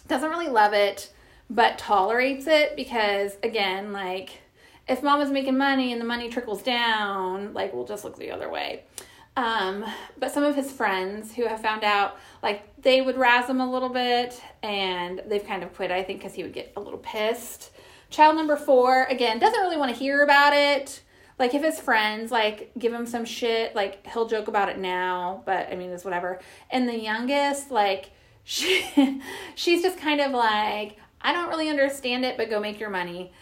[0.08, 1.10] doesn't really love it,
[1.48, 4.40] but tolerates it because, again, like,
[4.88, 8.30] if mom is making money and the money trickles down, like, we'll just look the
[8.30, 8.84] other way.
[9.36, 9.84] Um,
[10.18, 13.70] but some of his friends who have found out, like, they would razz him a
[13.70, 16.98] little bit and they've kind of quit, I think, because he would get a little
[16.98, 17.70] pissed.
[18.08, 21.02] Child number four, again, doesn't really want to hear about it
[21.38, 25.42] like if his friends like give him some shit, like he'll joke about it now,
[25.44, 26.40] but I mean it's whatever.
[26.70, 28.10] And the youngest, like
[28.44, 29.20] she
[29.54, 33.32] she's just kind of like, I don't really understand it, but go make your money.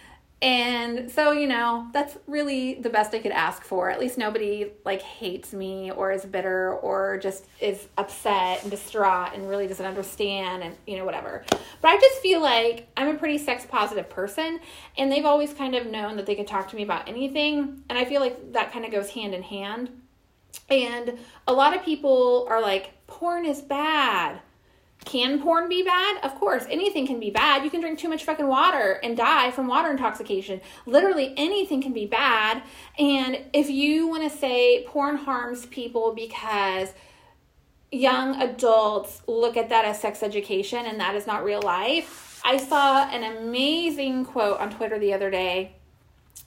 [0.41, 3.91] And so, you know, that's really the best I could ask for.
[3.91, 9.35] At least nobody like hates me or is bitter or just is upset and distraught
[9.35, 11.45] and really doesn't understand and, you know, whatever.
[11.83, 14.61] But I just feel like I'm a pretty sex positive person
[14.97, 17.83] and they've always kind of known that they could talk to me about anything.
[17.91, 19.91] And I feel like that kind of goes hand in hand.
[20.71, 24.41] And a lot of people are like, porn is bad
[25.05, 26.19] can porn be bad?
[26.23, 27.65] Of course, anything can be bad.
[27.65, 30.61] You can drink too much fucking water and die from water intoxication.
[30.87, 32.63] Literally anything can be bad.
[32.99, 36.93] And if you want to say porn harms people because
[37.93, 42.57] young adults look at that as sex education and that is not real life, I
[42.57, 45.77] saw an amazing quote on Twitter the other day.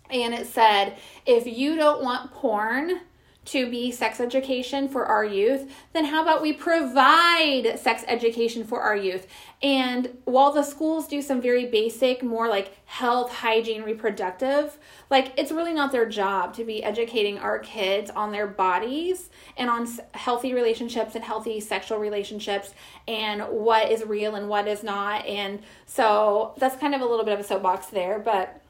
[0.09, 3.01] And it said, if you don't want porn,
[3.47, 8.81] to be sex education for our youth, then how about we provide sex education for
[8.81, 9.25] our youth?
[9.63, 14.77] And while the schools do some very basic, more like health, hygiene, reproductive,
[15.09, 19.69] like it's really not their job to be educating our kids on their bodies and
[19.69, 22.73] on healthy relationships and healthy sexual relationships
[23.07, 25.25] and what is real and what is not.
[25.25, 28.61] And so that's kind of a little bit of a soapbox there, but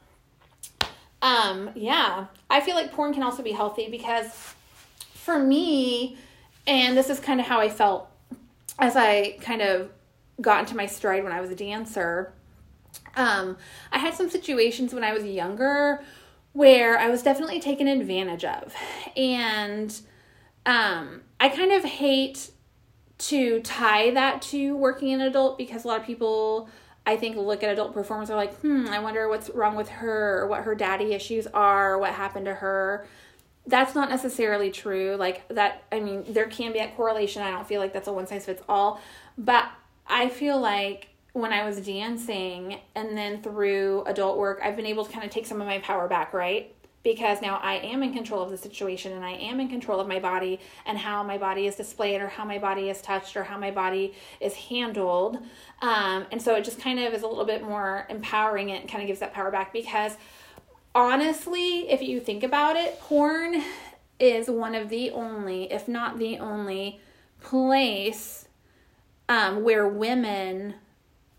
[1.20, 4.54] um yeah, I feel like porn can also be healthy because
[5.28, 6.16] for me,
[6.66, 8.08] and this is kind of how I felt
[8.78, 9.90] as I kind of
[10.40, 12.32] got into my stride when I was a dancer.
[13.14, 13.58] Um,
[13.92, 16.02] I had some situations when I was younger
[16.54, 18.74] where I was definitely taken advantage of.
[19.18, 20.00] And
[20.64, 22.50] um, I kind of hate
[23.18, 26.70] to tie that to working an adult because a lot of people
[27.04, 30.40] I think look at adult performers are like, hmm, I wonder what's wrong with her
[30.40, 33.06] or what her daddy issues are, or what happened to her
[33.68, 35.16] that's not necessarily true.
[35.16, 37.42] Like that, I mean, there can be a correlation.
[37.42, 39.00] I don't feel like that's a one size fits all,
[39.36, 39.70] but
[40.06, 45.04] I feel like when I was dancing and then through adult work, I've been able
[45.04, 46.74] to kind of take some of my power back, right?
[47.04, 50.08] Because now I am in control of the situation and I am in control of
[50.08, 53.44] my body and how my body is displayed or how my body is touched or
[53.44, 55.36] how my body is handled.
[55.80, 58.70] Um, and so it just kind of is a little bit more empowering.
[58.70, 60.16] It kind of gives that power back because
[60.98, 63.62] honestly, if you think about it, porn
[64.18, 67.00] is one of the only, if not the only,
[67.40, 68.48] place
[69.28, 70.74] um, where women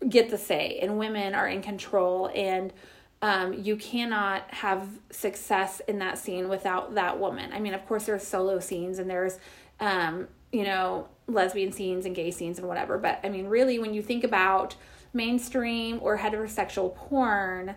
[0.08, 2.72] get the say and women are in control and
[3.20, 7.52] um, you cannot have success in that scene without that woman.
[7.52, 9.38] I mean, of course, there's solo scenes and there's,
[9.78, 12.96] um, you know, lesbian scenes and gay scenes and whatever.
[12.96, 14.74] But I mean, really, when you think about
[15.12, 17.74] mainstream or heterosexual porn,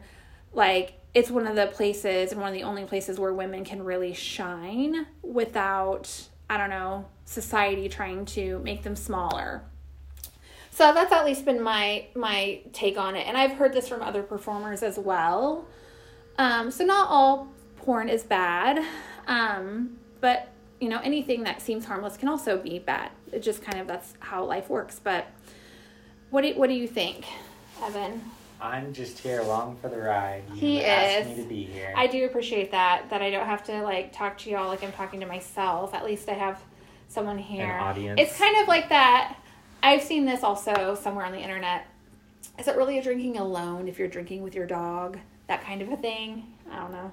[0.54, 3.84] like it's one of the places and one of the only places where women can
[3.84, 9.62] really shine without i don't know society trying to make them smaller.
[10.72, 13.28] So that's at least been my my take on it.
[13.28, 15.66] And i've heard this from other performers as well.
[16.38, 17.48] Um, so not all
[17.78, 18.84] porn is bad.
[19.28, 20.50] Um, but
[20.80, 23.12] you know anything that seems harmless can also be bad.
[23.32, 25.00] It just kind of that's how life works.
[25.04, 25.28] But
[26.30, 27.26] what do, what do you think
[27.84, 28.22] evan
[28.64, 30.44] I'm just here along for the ride.
[30.54, 31.38] You he asked is.
[31.38, 31.94] me to be here.
[31.98, 33.10] I do appreciate that.
[33.10, 35.94] That I don't have to like talk to y'all like I'm talking to myself.
[35.94, 36.62] At least I have
[37.10, 37.66] someone here.
[37.66, 38.22] An audience.
[38.22, 39.36] It's kind of like that.
[39.84, 41.88] I've seen this also somewhere on the internet.
[42.58, 45.20] Is it really a drinking alone if you're drinking with your dog?
[45.48, 46.46] That kind of a thing.
[46.72, 47.12] I don't know.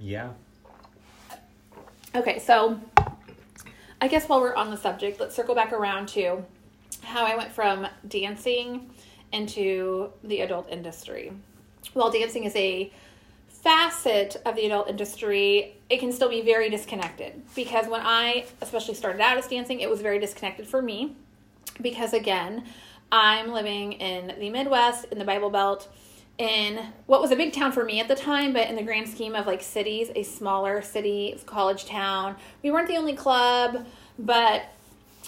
[0.00, 0.30] Yeah.
[2.14, 2.80] Okay, so
[4.00, 6.42] I guess while we're on the subject, let's circle back around to
[7.02, 8.88] how I went from dancing
[9.32, 11.32] into the adult industry.
[11.94, 12.92] While dancing is a
[13.48, 18.94] facet of the adult industry, it can still be very disconnected because when I especially
[18.94, 21.16] started out as dancing, it was very disconnected for me
[21.80, 22.64] because again,
[23.10, 25.88] I'm living in the Midwest in the Bible Belt
[26.38, 29.08] in what was a big town for me at the time, but in the grand
[29.08, 32.36] scheme of like cities, a smaller city, college town.
[32.62, 33.86] We weren't the only club,
[34.18, 34.64] but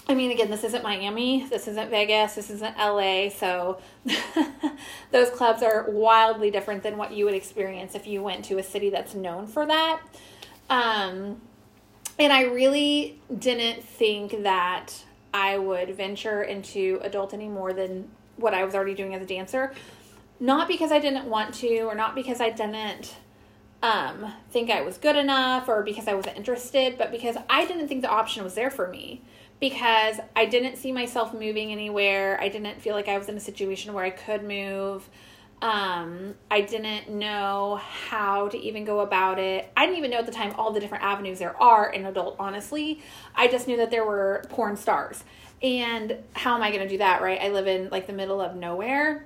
[0.07, 3.79] I mean, again, this isn't Miami, this isn't Vegas, this isn't LA, so
[5.11, 8.63] those clubs are wildly different than what you would experience if you went to a
[8.63, 10.01] city that's known for that.
[10.69, 11.41] Um,
[12.19, 14.93] and I really didn't think that
[15.33, 19.25] I would venture into adult any more than what I was already doing as a
[19.25, 19.73] dancer.
[20.39, 23.15] Not because I didn't want to, or not because I didn't
[23.81, 27.87] um, think I was good enough, or because I wasn't interested, but because I didn't
[27.87, 29.21] think the option was there for me
[29.59, 32.39] because I didn't see myself moving anywhere.
[32.41, 35.09] I didn't feel like I was in a situation where I could move.
[35.61, 39.71] Um, I didn't know how to even go about it.
[39.75, 42.35] I didn't even know at the time all the different avenues there are in adult,
[42.39, 43.01] honestly.
[43.33, 45.23] I just knew that there were porn stars.
[45.63, 47.39] And how am I going to do that, right?
[47.41, 49.25] I live in like the middle of nowhere.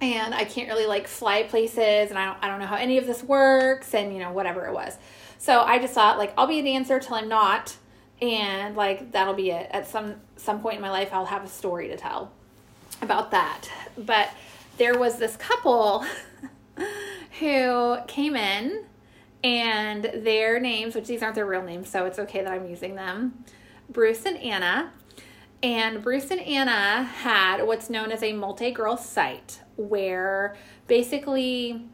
[0.00, 2.98] and I can't really like fly places and I don't I don't know how any
[2.98, 4.96] of this works and you know whatever it was.
[5.38, 7.76] So I just thought like I'll be a dancer till I'm not
[8.20, 9.68] and like that'll be it.
[9.70, 12.32] At some some point in my life I'll have a story to tell
[13.02, 13.68] about that.
[13.96, 14.30] But
[14.78, 16.04] there was this couple
[17.40, 18.84] who came in
[19.42, 22.94] and their names, which these aren't their real names, so it's okay that I'm using
[22.94, 23.44] them.
[23.88, 24.92] Bruce and Anna.
[25.62, 31.86] And Bruce and Anna had what's known as a multi girl site where basically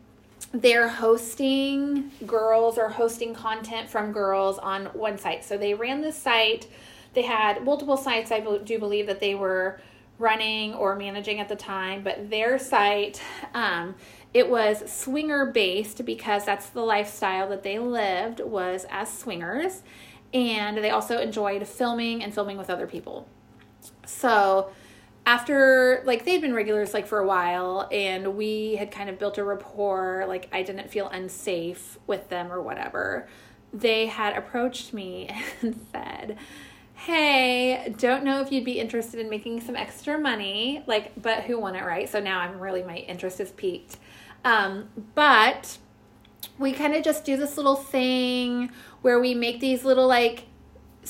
[0.53, 5.45] they're hosting girls or hosting content from girls on one site.
[5.45, 6.67] So they ran this site.
[7.15, 9.81] They had multiple sites, I do believe, that they were
[10.19, 13.23] running or managing at the time, but their site,
[13.55, 13.95] um,
[14.35, 19.83] it was swinger based because that's the lifestyle that they lived was as swingers,
[20.35, 23.27] and they also enjoyed filming and filming with other people.
[24.07, 24.71] So
[25.27, 29.39] after like they'd been regulars like for a while and we had kind of built
[29.39, 33.29] a rapport like i didn't feel unsafe with them or whatever.
[33.73, 35.31] They had approached me
[35.63, 36.37] and said
[36.95, 41.59] hey don't know if you'd be interested in making some extra money like but who
[41.59, 42.09] won it right?
[42.09, 43.97] So now i'm really my interest is piqued
[44.45, 45.79] um, but
[46.59, 48.71] we kind of just do this little thing
[49.03, 50.47] where we make these little like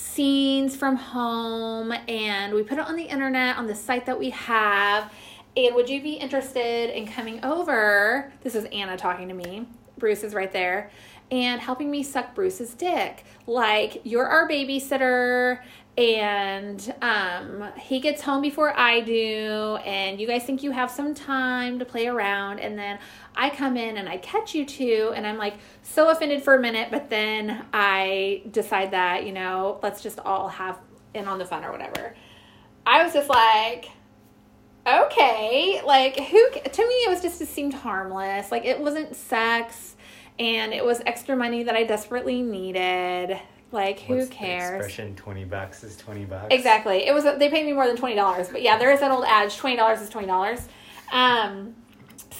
[0.00, 4.30] scenes from home and we put it on the internet on the site that we
[4.30, 5.12] have.
[5.56, 8.32] And would you be interested in coming over?
[8.42, 9.66] This is Anna talking to me.
[9.98, 10.90] Bruce is right there.
[11.30, 13.24] And helping me suck Bruce's dick.
[13.46, 15.60] Like, you're our babysitter
[16.00, 21.14] and um, he gets home before I do, and you guys think you have some
[21.14, 22.98] time to play around, and then
[23.36, 26.58] I come in and I catch you two, and I'm like so offended for a
[26.58, 30.78] minute, but then I decide that, you know, let's just all have
[31.12, 32.14] in on the fun or whatever.
[32.86, 33.90] I was just like,
[34.86, 38.50] okay, like who, to me, it was just, it seemed harmless.
[38.50, 39.96] Like it wasn't sex,
[40.38, 43.38] and it was extra money that I desperately needed
[43.72, 44.76] like who What's cares?
[44.76, 46.48] Expression twenty bucks is twenty bucks.
[46.50, 47.06] Exactly.
[47.06, 49.24] It was they paid me more than twenty dollars, but yeah, there is that old
[49.24, 50.66] adage: twenty dollars is twenty dollars.
[51.12, 51.74] Um,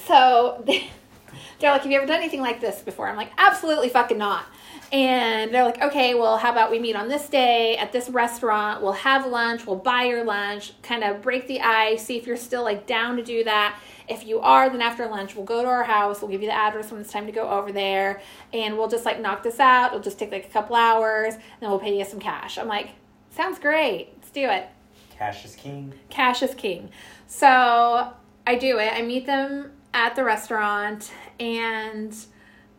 [0.06, 0.88] so they,
[1.60, 4.44] they're like, "Have you ever done anything like this before?" I'm like, "Absolutely fucking not."
[4.92, 8.82] And they're like, "Okay, well, how about we meet on this day at this restaurant?
[8.82, 9.66] We'll have lunch.
[9.66, 10.72] We'll buy your lunch.
[10.82, 12.04] Kind of break the ice.
[12.04, 13.78] See if you're still like down to do that."
[14.10, 16.20] If you are, then after lunch, we'll go to our house.
[16.20, 18.20] We'll give you the address when it's time to go over there.
[18.52, 19.92] And we'll just like knock this out.
[19.92, 21.34] It'll just take like a couple hours.
[21.34, 22.58] And then we'll pay you some cash.
[22.58, 22.90] I'm like,
[23.30, 24.08] sounds great.
[24.16, 24.68] Let's do it.
[25.16, 25.94] Cash is king.
[26.08, 26.90] Cash is king.
[27.28, 28.12] So
[28.48, 28.92] I do it.
[28.92, 32.12] I meet them at the restaurant and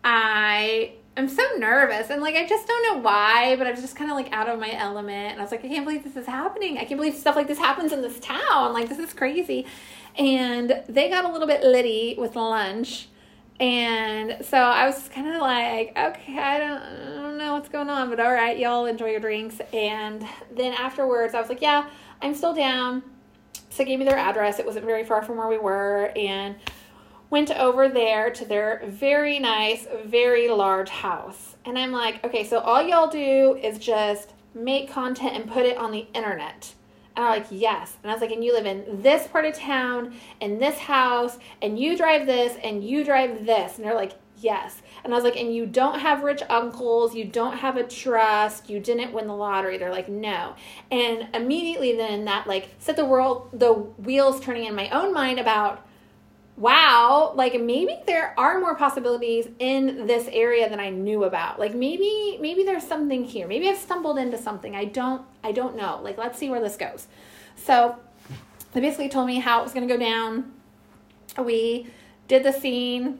[0.04, 3.96] I am so nervous and like I just don't know why, but I was just
[3.96, 5.34] kind of like out of my element.
[5.34, 6.78] And I was like, I can't believe this is happening.
[6.78, 8.74] I can't believe stuff like this happens in this town.
[8.74, 9.66] Like this is crazy.
[10.18, 13.08] And they got a little bit litty with lunch.
[13.60, 17.90] And so I was kind of like, okay, I don't, I don't know what's going
[17.90, 19.62] on, but all right, y'all enjoy your drinks.
[19.72, 21.88] And then afterwards, I was like, yeah,
[22.24, 23.04] I'm still down.
[23.54, 24.58] So they gave me their address.
[24.58, 26.12] It wasn't very far from where we were.
[26.16, 26.56] And
[27.32, 31.56] went over there to their very nice, very large house.
[31.66, 35.78] And I'm like, okay, so all y'all do is just make content and put it
[35.78, 36.74] on the internet.
[37.16, 37.98] And I'm like, yes.
[38.04, 41.40] And I was like, and you live in this part of town, in this house,
[41.62, 43.78] and you drive this, and you drive this.
[43.78, 44.82] And they're like, yes.
[45.04, 48.70] And I was like, and you don't have rich uncles, you don't have a trust,
[48.70, 49.78] you didn't win the lottery.
[49.78, 50.56] They're like, no.
[50.90, 55.40] And immediately then that like set the world, the wheels turning in my own mind
[55.40, 55.86] about,
[56.58, 61.60] wow, like maybe there are more possibilities in this area than I knew about.
[61.60, 63.48] Like maybe maybe there's something here.
[63.48, 64.76] Maybe I've stumbled into something.
[64.76, 66.00] I don't I don't know.
[66.04, 67.08] Like let's see where this goes.
[67.56, 67.98] So
[68.74, 70.52] they basically told me how it was going to go down.
[71.38, 71.88] We
[72.28, 73.20] did the scene,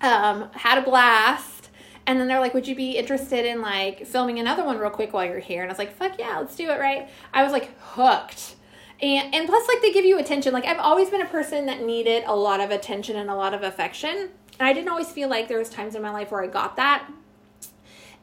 [0.00, 1.70] um, had a blast,
[2.06, 5.12] and then they're like, "Would you be interested in like filming another one real quick
[5.12, 7.08] while you're here?" And I was like, "Fuck yeah, let's do it!" Right?
[7.32, 8.56] I was like hooked
[9.02, 10.52] and and plus like they give you attention.
[10.52, 13.54] Like i've always been a person that needed a lot of attention and a lot
[13.54, 14.30] of affection.
[14.58, 16.76] And i didn't always feel like there was times in my life where i got
[16.76, 17.08] that.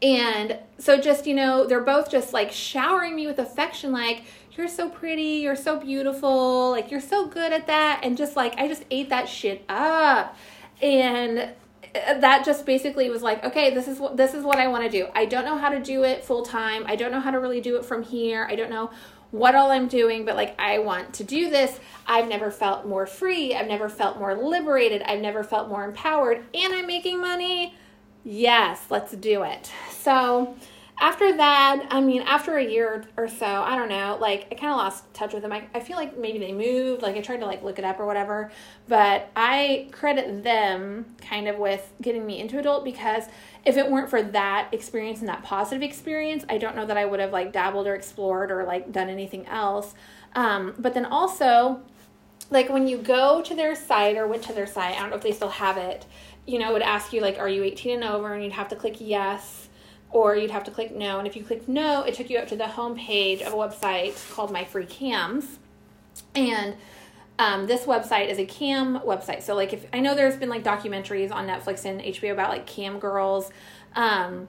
[0.01, 4.23] And so just you know they're both just like showering me with affection like
[4.57, 5.41] you're so pretty.
[5.43, 6.71] You're so beautiful.
[6.71, 8.01] Like you're so good at that.
[8.03, 10.35] And just like i just ate that shit up.
[10.81, 11.39] And
[11.95, 14.83] uh, that just basically was like okay this is what this is what i want
[14.83, 15.07] to do.
[15.15, 16.83] I don't know how to do it full time.
[16.87, 18.47] I don't know how to really do it from here.
[18.49, 18.91] I don't know
[19.31, 21.79] what all I'm doing, but like I want to do this.
[22.05, 23.53] I've never felt more free.
[23.53, 25.01] I've never felt more liberated.
[25.01, 26.45] I've never felt more empowered.
[26.53, 27.75] And I'm making money.
[28.23, 29.71] Yes, let's do it.
[29.91, 30.55] So
[30.99, 34.71] after that, I mean, after a year or so, I don't know, like I kind
[34.71, 35.51] of lost touch with them.
[35.51, 37.03] I, I feel like maybe they moved.
[37.03, 38.51] Like I tried to like look it up or whatever,
[38.87, 43.23] but I credit them kind of with getting me into adult because
[43.67, 47.03] if it weren't for that experience and that positive experience, I don't know that I
[47.03, 49.93] would have like dabbled or explored or like done anything else.
[50.35, 51.81] Um, but then also,
[52.49, 55.17] like when you go to their site or went to their site, I don't know
[55.17, 56.05] if they still have it.
[56.45, 58.69] You know, it would ask you like, "Are you 18 and over?" and you'd have
[58.69, 59.67] to click yes
[60.11, 61.19] or you'd have to click no.
[61.19, 63.57] And if you clicked no, it took you up to the home page of a
[63.57, 65.59] website called My Free Cams.
[66.33, 66.77] And
[67.39, 69.43] um, this website is a cam website.
[69.43, 72.65] So, like, if I know there's been like documentaries on Netflix and HBO about like
[72.65, 73.51] cam girls.
[73.95, 74.47] Um,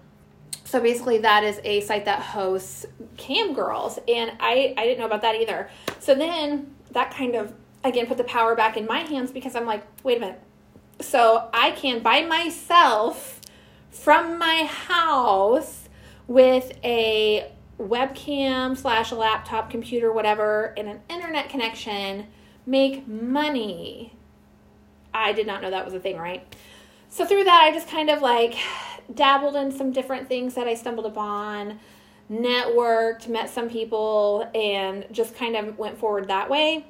[0.64, 2.86] so basically, that is a site that hosts
[3.16, 5.70] cam girls, and I I didn't know about that either.
[5.98, 7.52] So then that kind of
[7.84, 10.40] again put the power back in my hands because I'm like, wait a minute.
[11.00, 13.40] So I can by myself
[13.90, 15.88] from my house
[16.26, 22.26] with a webcam slash laptop computer whatever and an internet connection
[22.68, 24.12] make money.
[25.12, 26.54] I did not know that was a thing right?
[27.10, 28.54] So through that i just kind of like
[29.14, 31.80] dabbled in some different things that i stumbled upon
[32.30, 36.86] networked met some people and just kind of went forward that way.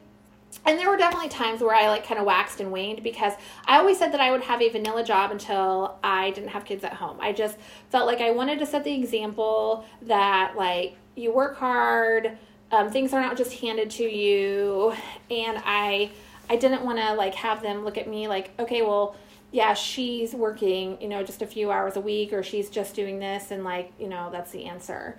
[0.64, 3.34] And there were definitely times where I like kind of waxed and waned because
[3.66, 6.84] I always said that I would have a vanilla job until I didn't have kids
[6.84, 7.18] at home.
[7.20, 7.58] I just
[7.90, 12.38] felt like I wanted to set the example that like you work hard,
[12.70, 14.94] um, things are not just handed to you,
[15.30, 16.10] and I
[16.50, 19.16] I didn't want to like have them look at me like okay well
[19.50, 23.18] yeah she's working you know just a few hours a week or she's just doing
[23.18, 25.16] this and like you know that's the answer.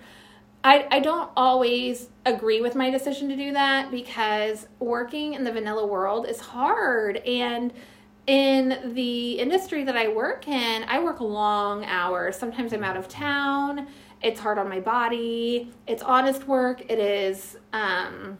[0.62, 5.52] I, I don't always agree with my decision to do that because working in the
[5.52, 7.16] vanilla world is hard.
[7.18, 7.72] And
[8.26, 12.36] in the industry that I work in, I work long hours.
[12.36, 13.88] Sometimes I'm out of town.
[14.22, 15.72] It's hard on my body.
[15.86, 16.82] It's honest work.
[16.90, 18.38] It is, um,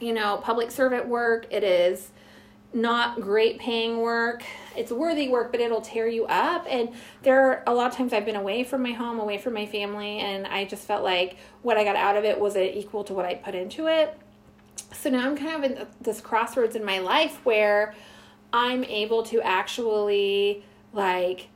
[0.00, 1.46] you know, public servant work.
[1.50, 2.10] It is
[2.74, 4.42] not great paying work.
[4.76, 6.66] It's worthy work, but it'll tear you up.
[6.68, 6.90] And
[7.22, 9.66] there are a lot of times I've been away from my home, away from my
[9.66, 13.14] family, and I just felt like what I got out of it wasn't equal to
[13.14, 14.16] what I put into it.
[14.92, 17.94] So now I'm kind of in this crossroads in my life where
[18.52, 21.48] I'm able to actually like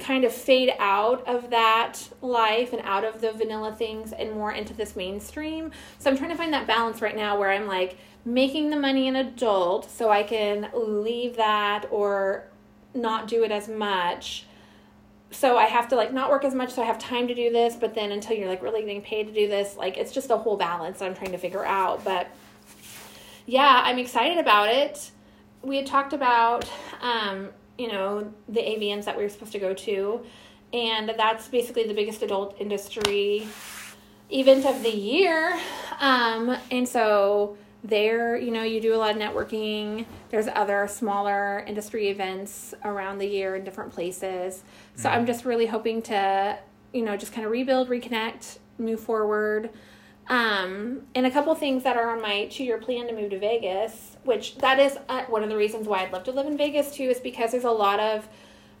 [0.00, 4.52] kind of fade out of that life and out of the vanilla things and more
[4.52, 5.70] into this mainstream.
[5.98, 9.08] So I'm trying to find that balance right now where I'm like, making the money
[9.08, 12.44] an adult so I can leave that or
[12.94, 14.46] not do it as much.
[15.30, 17.50] So I have to like not work as much so I have time to do
[17.50, 20.30] this, but then until you're like really getting paid to do this, like it's just
[20.30, 22.04] a whole balance I'm trying to figure out.
[22.04, 22.28] But
[23.46, 25.10] yeah, I'm excited about it.
[25.62, 26.68] We had talked about
[27.00, 30.24] um, you know, the AVNs that we were supposed to go to,
[30.72, 33.46] and that's basically the biggest adult industry
[34.30, 35.58] event of the year.
[36.00, 40.06] Um, and so there, you know, you do a lot of networking.
[40.30, 44.62] There's other smaller industry events around the year in different places.
[44.94, 45.18] So mm-hmm.
[45.18, 46.58] I'm just really hoping to,
[46.92, 49.70] you know, just kind of rebuild, reconnect, move forward.
[50.28, 53.38] Um, and a couple things that are on my two year plan to move to
[53.38, 56.56] Vegas, which that is uh, one of the reasons why I'd love to live in
[56.56, 58.28] Vegas too, is because there's a lot of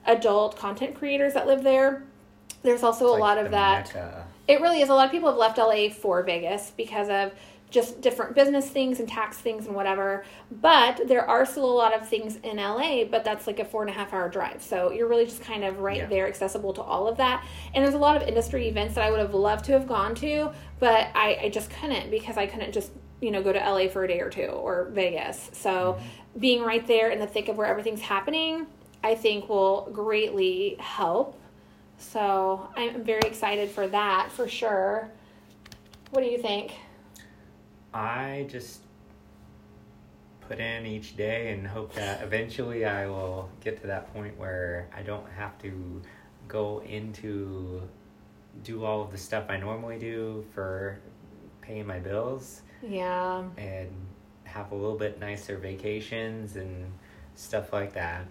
[0.06, 2.04] adult content creators that live there.
[2.62, 3.86] There's also it's a like lot of that.
[3.86, 4.26] Mecca.
[4.48, 4.88] It really is.
[4.88, 7.32] A lot of people have left LA for Vegas because of
[7.72, 10.24] just different business things and tax things and whatever.
[10.60, 13.80] But there are still a lot of things in LA, but that's like a four
[13.80, 14.62] and a half hour drive.
[14.62, 16.06] So you're really just kind of right yeah.
[16.06, 17.44] there, accessible to all of that.
[17.74, 20.14] And there's a lot of industry events that I would have loved to have gone
[20.16, 22.92] to, but I, I just couldn't because I couldn't just,
[23.22, 25.50] you know, go to LA for a day or two or Vegas.
[25.54, 26.38] So mm-hmm.
[26.40, 28.66] being right there in the thick of where everything's happening,
[29.02, 31.38] I think will greatly help.
[31.98, 35.08] So I'm very excited for that for sure.
[36.10, 36.72] What do you think?
[37.94, 38.80] I just
[40.40, 44.88] put in each day and hope that eventually I will get to that point where
[44.94, 46.02] I don't have to
[46.48, 47.82] go into
[48.64, 50.98] do all of the stuff I normally do for
[51.62, 52.62] paying my bills.
[52.86, 53.44] Yeah.
[53.56, 53.90] And
[54.44, 56.92] have a little bit nicer vacations and
[57.34, 58.26] stuff like that.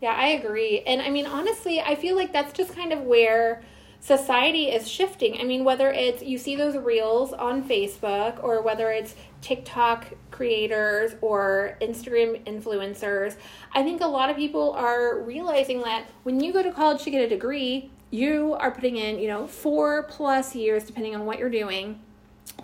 [0.00, 0.80] Yeah, I agree.
[0.86, 3.62] And I mean, honestly, I feel like that's just kind of where
[4.00, 5.40] society is shifting.
[5.40, 11.16] I mean, whether it's you see those reels on Facebook or whether it's TikTok creators
[11.20, 13.36] or Instagram influencers,
[13.72, 17.10] I think a lot of people are realizing that when you go to college to
[17.10, 21.38] get a degree, you are putting in, you know, four plus years, depending on what
[21.38, 22.00] you're doing,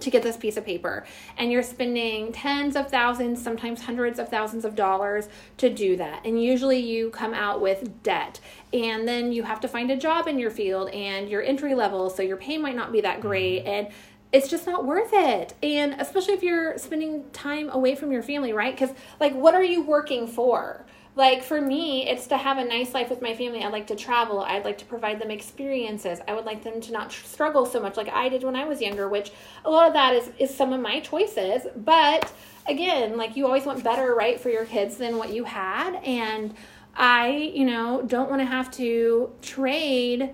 [0.00, 1.04] to get this piece of paper.
[1.36, 5.28] And you're spending tens of thousands sometimes hundreds of thousands of dollars
[5.58, 6.24] to do that.
[6.24, 8.40] And usually you come out with debt.
[8.72, 12.10] And then you have to find a job in your field and your entry level
[12.10, 13.64] so your pay might not be that great.
[13.64, 13.68] Mm-hmm.
[13.68, 13.88] and
[14.32, 15.54] it's just not worth it.
[15.62, 18.74] And especially if you're spending time away from your family right?
[18.74, 20.84] Because like what are you working for
[21.16, 23.62] like for me it's to have a nice life with my family.
[23.62, 24.40] I'd like to travel.
[24.40, 26.20] I'd like to provide them experiences.
[26.26, 28.80] I would like them to not struggle so much like i did when i was
[28.80, 29.32] younger which
[29.64, 31.66] a lot of that is is some of my choices.
[31.76, 32.32] But
[32.68, 35.96] again like you always want better right for your kids than what you had.
[36.04, 36.54] And
[36.96, 40.30] i you know don't want to have to trade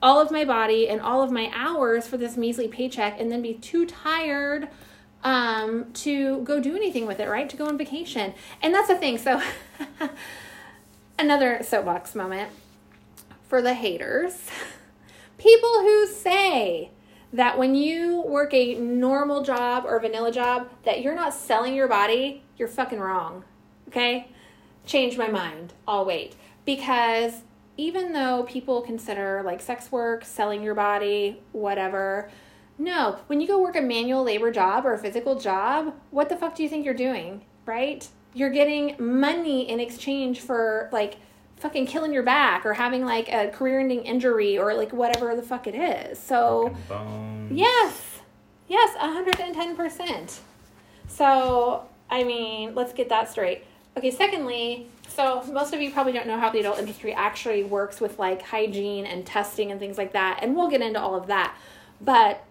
[0.00, 3.42] all of my body and all of my hours for this measly paycheck and then
[3.42, 4.68] be too tired
[5.24, 7.48] um, to go do anything with it, right?
[7.48, 8.34] To go on vacation.
[8.62, 9.18] And that's the thing.
[9.18, 9.42] So,
[11.18, 12.50] another soapbox moment
[13.48, 14.46] for the haters.
[15.38, 16.90] People who say
[17.32, 21.88] that when you work a normal job or vanilla job that you're not selling your
[21.88, 23.44] body, you're fucking wrong.
[23.88, 24.28] Okay?
[24.86, 25.74] Change my mind.
[25.86, 26.34] I'll wait.
[26.64, 27.42] Because
[27.76, 32.30] even though people consider like sex work, selling your body, whatever,
[32.78, 36.36] no, when you go work a manual labor job or a physical job, what the
[36.36, 38.06] fuck do you think you're doing, right?
[38.34, 41.16] You're getting money in exchange for like
[41.56, 45.42] fucking killing your back or having like a career ending injury or like whatever the
[45.42, 46.18] fuck it is.
[46.18, 46.76] So,
[47.50, 48.20] yes,
[48.68, 50.38] yes, 110%.
[51.08, 53.64] So, I mean, let's get that straight.
[53.96, 58.00] Okay, secondly, so most of you probably don't know how the adult industry actually works
[58.00, 61.26] with like hygiene and testing and things like that, and we'll get into all of
[61.26, 61.56] that.
[62.00, 62.44] But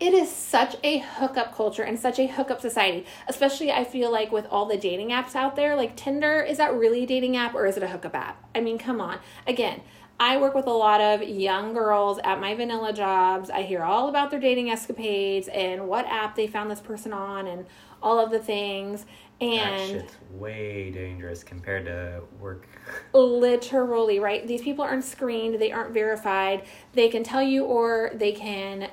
[0.00, 3.04] it is such a hookup culture and such a hookup society.
[3.28, 6.74] Especially, I feel like with all the dating apps out there, like Tinder, is that
[6.74, 8.42] really a dating app or is it a hookup app?
[8.54, 9.18] I mean, come on.
[9.46, 9.82] Again,
[10.18, 13.50] I work with a lot of young girls at my vanilla jobs.
[13.50, 17.46] I hear all about their dating escapades and what app they found this person on
[17.46, 17.66] and
[18.02, 19.04] all of the things.
[19.40, 22.66] And that shit's way dangerous compared to work.
[23.14, 24.46] literally, right?
[24.46, 26.64] These people aren't screened, they aren't verified.
[26.92, 28.88] They can tell you or they can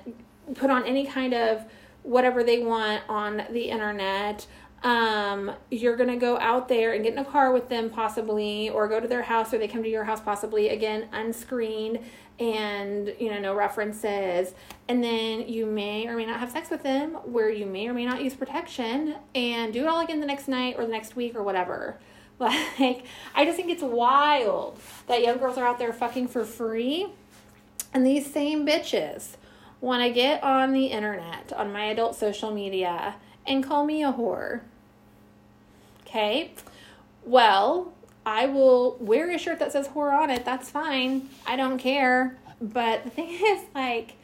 [0.55, 1.65] put on any kind of
[2.03, 4.47] whatever they want on the internet.
[4.83, 8.69] Um, you're going to go out there and get in a car with them, possibly,
[8.69, 11.99] or go to their house, or they come to your house, possibly, again, unscreened
[12.39, 14.53] and, you know, no references.
[14.87, 17.93] And then you may or may not have sex with them, where you may or
[17.93, 21.15] may not use protection, and do it all again the next night or the next
[21.15, 21.99] week or whatever.
[22.39, 27.07] Like, I just think it's wild that young girls are out there fucking for free.
[27.95, 29.37] And these same bitches
[29.81, 33.15] want to get on the internet, on my adult social media,
[33.45, 34.61] and call me a whore.
[36.01, 36.51] Okay?
[37.23, 37.93] Well,
[38.25, 40.45] I will wear a shirt that says whore on it.
[40.45, 41.29] That's fine.
[41.45, 42.37] I don't care.
[42.59, 44.15] But the thing is, like,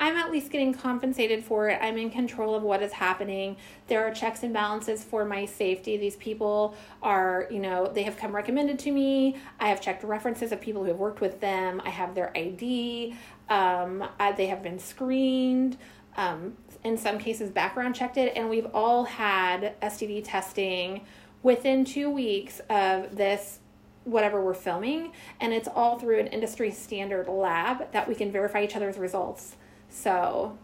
[0.00, 1.78] I'm at least getting compensated for it.
[1.82, 3.58] I'm in control of what is happening.
[3.86, 5.98] There are checks and balances for my safety.
[5.98, 9.36] These people are, you know, they have come recommended to me.
[9.60, 11.82] I have checked references of people who have worked with them.
[11.84, 13.14] I have their ID.
[13.50, 15.76] Um, I, they have been screened.
[16.16, 21.02] Um, in some cases, background checked it, and we've all had STD testing
[21.42, 23.58] within two weeks of this
[24.04, 28.64] whatever we're filming and it's all through an industry standard lab that we can verify
[28.64, 29.56] each other's results
[29.90, 30.56] so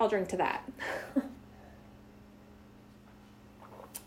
[0.00, 0.68] I'll drink to that.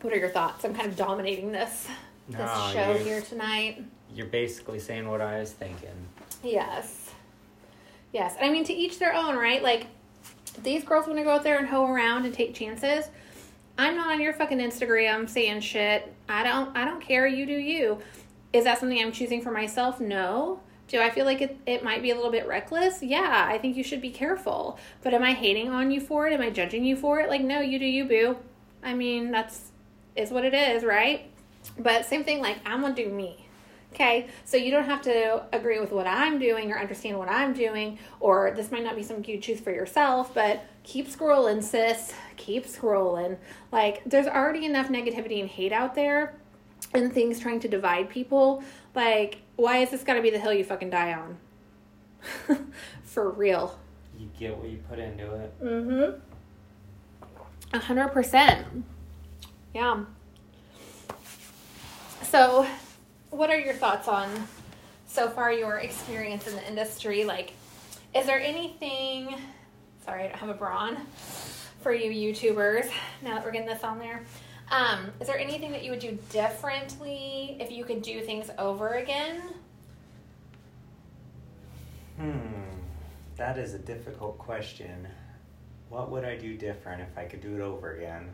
[0.01, 0.65] what are your thoughts?
[0.65, 1.87] I'm kind of dominating this
[2.29, 3.83] this show here tonight.
[4.13, 5.89] You're basically saying what I was thinking.
[6.43, 6.98] Yes.
[8.11, 8.35] Yes.
[8.41, 9.61] I mean to each their own, right?
[9.61, 9.87] Like
[10.63, 13.09] these girls want to go out there and hoe around and take chances.
[13.77, 16.13] I'm not on your fucking Instagram saying shit.
[16.27, 17.99] I don't I don't care, you do you.
[18.51, 19.99] Is that something I'm choosing for myself?
[19.99, 20.59] No.
[20.87, 23.03] Do I feel like it, it might be a little bit reckless?
[23.03, 24.79] Yeah, I think you should be careful.
[25.03, 26.33] But am I hating on you for it?
[26.33, 27.29] Am I judging you for it?
[27.29, 28.37] Like, no, you do you, boo.
[28.83, 29.69] I mean, that's
[30.15, 31.29] is what it is, right?
[31.77, 33.45] But same thing, like, I'm gonna do me.
[33.93, 37.53] Okay, so you don't have to agree with what I'm doing or understand what I'm
[37.53, 42.13] doing, or this might not be something you choose for yourself, but keep scrolling, sis.
[42.37, 43.37] Keep scrolling.
[43.71, 46.35] Like, there's already enough negativity and hate out there
[46.93, 48.63] and things trying to divide people.
[48.95, 51.37] Like, why is this got to be the hill you fucking die on?
[53.03, 53.77] For real.
[54.17, 55.63] You get what you put into it.
[55.63, 56.19] Mm hmm.
[57.71, 58.65] A hundred percent.
[59.73, 60.05] Yeah.
[62.23, 62.67] So,
[63.31, 64.29] what are your thoughts on
[65.07, 67.23] so far your experience in the industry?
[67.25, 67.53] Like,
[68.15, 69.35] is there anything?
[70.05, 70.97] Sorry, I don't have a bra on
[71.81, 72.89] for you YouTubers.
[73.21, 74.23] Now that we're getting this on there,
[74.71, 78.95] um, is there anything that you would do differently if you could do things over
[78.95, 79.41] again?
[82.17, 82.37] Hmm,
[83.37, 85.07] that is a difficult question.
[85.89, 88.29] what would I do different if I could do it over again?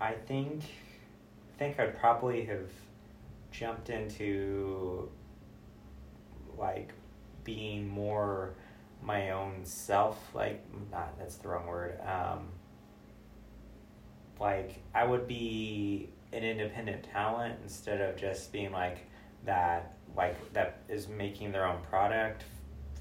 [0.00, 2.68] I think I think I'd probably have
[3.58, 5.08] jumped into
[6.58, 6.92] like
[7.44, 8.54] being more
[9.02, 12.48] my own self like not that's the wrong word um
[14.40, 18.98] like I would be an independent talent instead of just being like
[19.44, 22.44] that like that is making their own product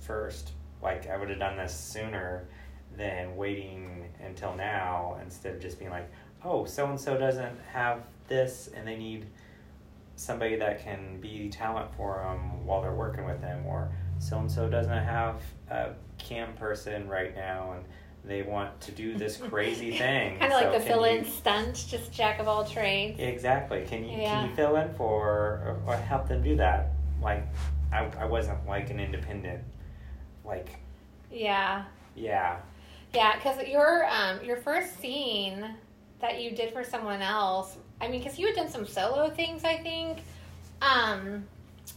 [0.02, 0.52] first.
[0.82, 2.48] Like I would have done this sooner
[2.96, 6.10] than waiting until now instead of just being like
[6.44, 9.26] oh so and so doesn't have this and they need
[10.16, 14.50] somebody that can be talent for them while they're working with them or so and
[14.52, 17.84] so doesn't have a cam person right now and
[18.24, 20.40] they want to do this crazy thing.
[20.40, 23.20] kind of So like the fill in you- stunt, just jack of all trades.
[23.20, 23.84] Exactly.
[23.88, 24.42] Can you Yeah.
[24.42, 26.92] can you fill in for or, or help them do that?
[27.22, 27.46] Like
[27.92, 29.64] I I wasn't like an independent
[30.46, 30.70] like
[31.32, 31.84] Yeah.
[32.16, 32.58] yeah.
[33.14, 35.76] Yeah, because your um your first scene
[36.22, 39.64] that you did for someone else, I mean, because you had done some solo things,
[39.64, 40.20] I think,
[40.82, 41.46] um,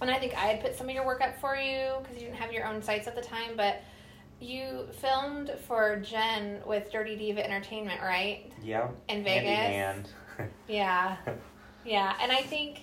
[0.01, 2.27] and I think I had put some of your work up for you because you
[2.29, 3.83] didn't have your own sites at the time, but
[4.41, 8.53] you filmed for Jen with Dirty Diva Entertainment, right?
[8.63, 8.89] Yeah.
[9.09, 9.49] In Vegas.
[9.49, 10.05] Handyman.
[10.69, 11.17] Yeah,
[11.85, 12.83] yeah, and I think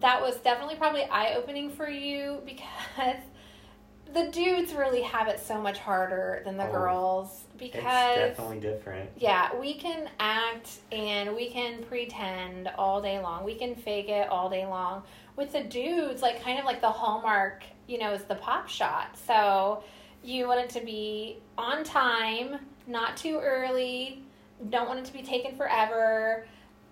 [0.00, 3.20] that was definitely probably eye opening for you because
[4.14, 8.60] the dudes really have it so much harder than the Oh, girls it's because definitely
[8.60, 9.10] different.
[9.16, 13.44] yeah, we can act and we can pretend all day long.
[13.44, 15.02] We can fake it all day long.
[15.36, 19.16] With the dudes, like kind of like the hallmark, you know, is the pop shot.
[19.26, 19.82] So
[20.22, 24.22] you want it to be on time, not too early,
[24.70, 26.46] don't want it to be taken forever.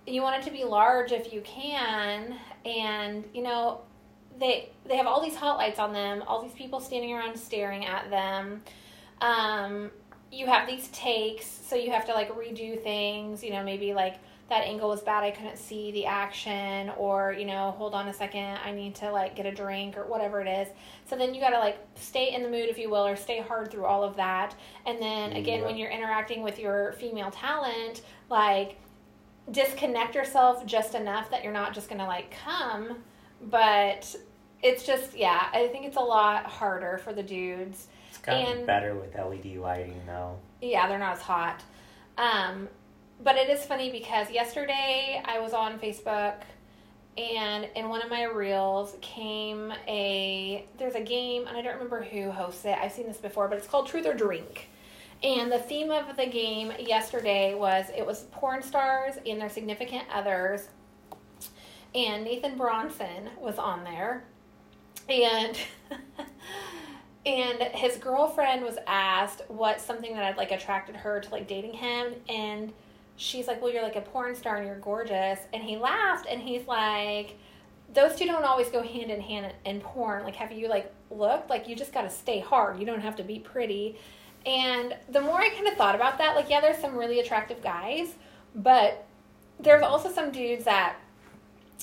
[0.07, 3.81] You want it to be large if you can, and you know,
[4.39, 7.85] they they have all these hot lights on them, all these people standing around staring
[7.85, 8.63] at them.
[9.21, 9.91] Um,
[10.33, 13.43] you have these takes, so you have to like redo things.
[13.45, 14.17] You know, maybe like
[14.49, 18.13] that angle was bad, I couldn't see the action, or you know, hold on a
[18.15, 20.69] second, I need to like get a drink or whatever it is.
[21.09, 23.41] So then you got to like stay in the mood, if you will, or stay
[23.41, 24.55] hard through all of that.
[24.87, 25.67] And then again, Yeah.
[25.67, 28.77] when you're interacting with your female talent, like
[29.51, 32.99] disconnect yourself just enough that you're not just gonna like come,
[33.43, 34.15] but
[34.63, 37.89] it's just yeah, I think it's a lot harder for the dudes.
[38.27, 40.39] Gotten And- better with LED lighting though.
[40.61, 41.63] Yeah, they're not as hot.
[42.19, 42.69] Um,
[43.23, 46.35] but it is funny because yesterday I was on Facebook
[47.17, 52.03] and in one of my reels came a there's a game and I don't remember
[52.03, 52.77] who hosts it.
[52.79, 54.69] I've seen this before, but it's called Truth or Drink.
[55.23, 60.05] And the theme of the game yesterday was it was porn stars and their significant
[60.13, 60.69] others.
[61.95, 64.25] And Nathan Bronson was on there.
[65.09, 65.57] And
[67.27, 71.73] and his girlfriend was asked what something that had like attracted her to like dating
[71.73, 72.15] him.
[72.29, 72.73] And
[73.17, 75.41] she's like well you're like a porn star and you're gorgeous.
[75.53, 77.37] And he laughed and he's like
[77.93, 80.23] those two don't always go hand in hand in porn.
[80.23, 81.51] Like have you like looked?
[81.51, 82.79] Like you just got to stay hard.
[82.79, 83.99] You don't have to be pretty.
[84.45, 87.61] And the more i kind of thought about that like yeah there's some really attractive
[87.61, 88.15] guys
[88.55, 89.05] but
[89.59, 90.97] there's also some dudes that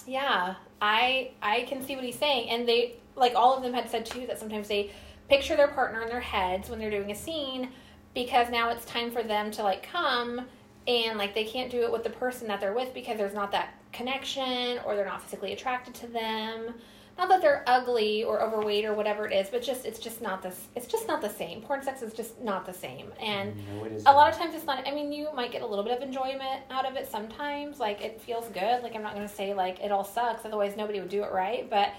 [0.07, 2.49] yeah i i can see what he's saying.
[2.49, 4.91] And they like all of them had said too that sometimes they
[5.34, 7.69] picture their partner in their heads when they're doing a scene
[8.13, 10.45] because now it's time for them to like come
[10.88, 13.51] and like they can't do it with the person that they're with because there's not
[13.51, 16.75] that connection or they're not physically attracted to them.
[17.17, 20.43] Not that they're ugly or overweight or whatever it is but just it's just not
[20.43, 21.61] this it's just not the same.
[21.61, 23.11] Porn sex is just not the same.
[23.19, 25.84] And no, a lot of times it's not i mean you might get a little
[25.84, 27.79] bit of enjoyment out of it sometimes.
[27.79, 28.84] Like it feels good.
[28.84, 31.31] Like i'm not going to say like it all sucks otherwise nobody would do it
[31.31, 31.89] right but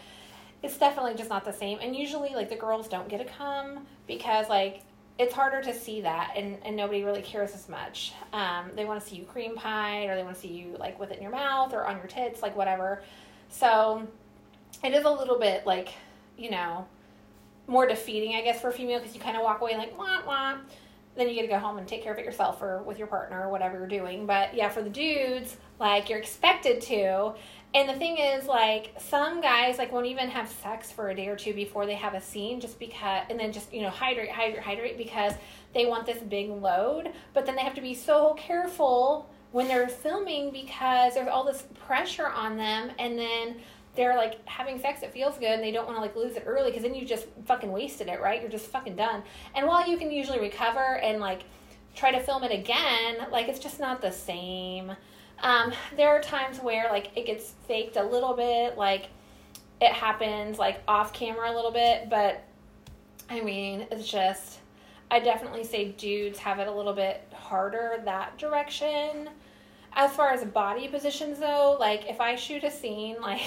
[0.65, 1.79] it's definitely just not the same.
[1.83, 4.81] And usually like the girls don't get to come because like
[5.19, 8.15] it's harder to see that and, and nobody really cares as much.
[8.33, 10.99] Um, they want to see you cream pie or they want to see you like
[10.99, 13.03] with it in your mouth or on your tits like whatever.
[13.51, 14.09] So
[14.83, 15.91] it is a little bit like
[16.39, 16.87] you know
[17.69, 20.23] more defeating i guess for a female because you kind of walk away like wah
[20.27, 20.57] wah.
[21.15, 23.07] Then you get to go home and take care of it yourself or with your
[23.07, 24.25] partner or whatever you're doing.
[24.25, 27.35] But yeah for the dudes like you're expected to
[27.75, 31.27] and the thing is, like, some guys like won't even have sex for a day
[31.27, 34.31] or two before they have a scene, just because, and then just you know hydrate,
[34.31, 35.33] hydrate, hydrate, because
[35.72, 37.11] they want this big load.
[37.33, 41.64] But then they have to be so careful when they're filming because there's all this
[41.87, 43.57] pressure on them, and then
[43.97, 45.03] they're like having sex.
[45.03, 47.05] It feels good, and they don't want to like lose it early because then you
[47.05, 48.41] just fucking wasted it, right?
[48.41, 49.25] You're just fucking done.
[49.57, 51.43] And while you can usually recover and like
[51.97, 54.93] try to film it again, like it's just not the same.
[55.41, 59.09] Um, there are times where like it gets faked a little bit, like
[59.80, 62.43] it happens like off camera a little bit, but
[63.28, 64.59] I mean, it's just
[65.11, 69.28] I definitely say dudes have it a little bit harder that direction.
[69.97, 73.43] As far as body positions though, like if I shoot a scene, like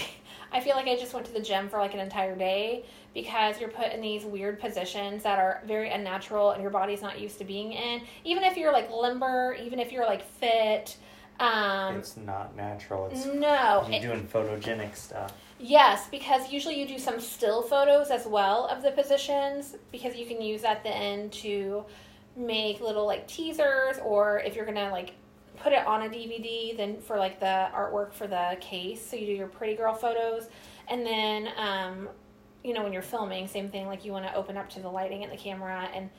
[0.51, 3.59] I feel like I just went to the gym for like an entire day because
[3.59, 7.37] you're put in these weird positions that are very unnatural and your body's not used
[7.39, 8.01] to being in.
[8.23, 10.95] Even if you're like limber, even if you're like fit,
[11.39, 13.07] um, it's not natural.
[13.11, 15.33] It's no, you're it- doing photogenic stuff.
[15.59, 20.25] Yes, because usually you do some still photos as well of the positions because you
[20.27, 21.83] can use at the end to
[22.35, 25.13] make little like teasers or if you're gonna like
[25.57, 29.03] put it on a DVD then for like the artwork for the case.
[29.03, 30.47] So you do your pretty girl photos
[30.87, 32.07] and then um,
[32.63, 34.89] you know when you're filming, same thing like you want to open up to the
[34.89, 36.11] lighting and the camera and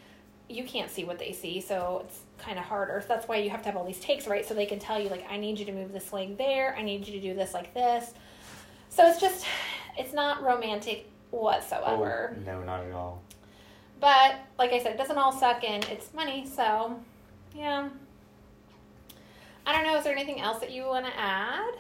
[0.49, 3.01] you can't see what they see, so it's kind of harder.
[3.01, 4.47] So that's why you have to have all these takes, right?
[4.47, 6.83] So they can tell you like I need you to move this leg there, I
[6.83, 8.13] need you to do this like this.
[8.89, 9.45] So it's just,
[9.97, 12.35] it's not romantic whatsoever.
[12.37, 13.23] Oh, no, not at all.
[14.01, 15.83] But like I said, it doesn't all suck in.
[15.91, 16.99] It's money, so
[17.55, 17.89] yeah.
[19.67, 19.99] I don't know.
[19.99, 21.75] Is there anything else that you want to add?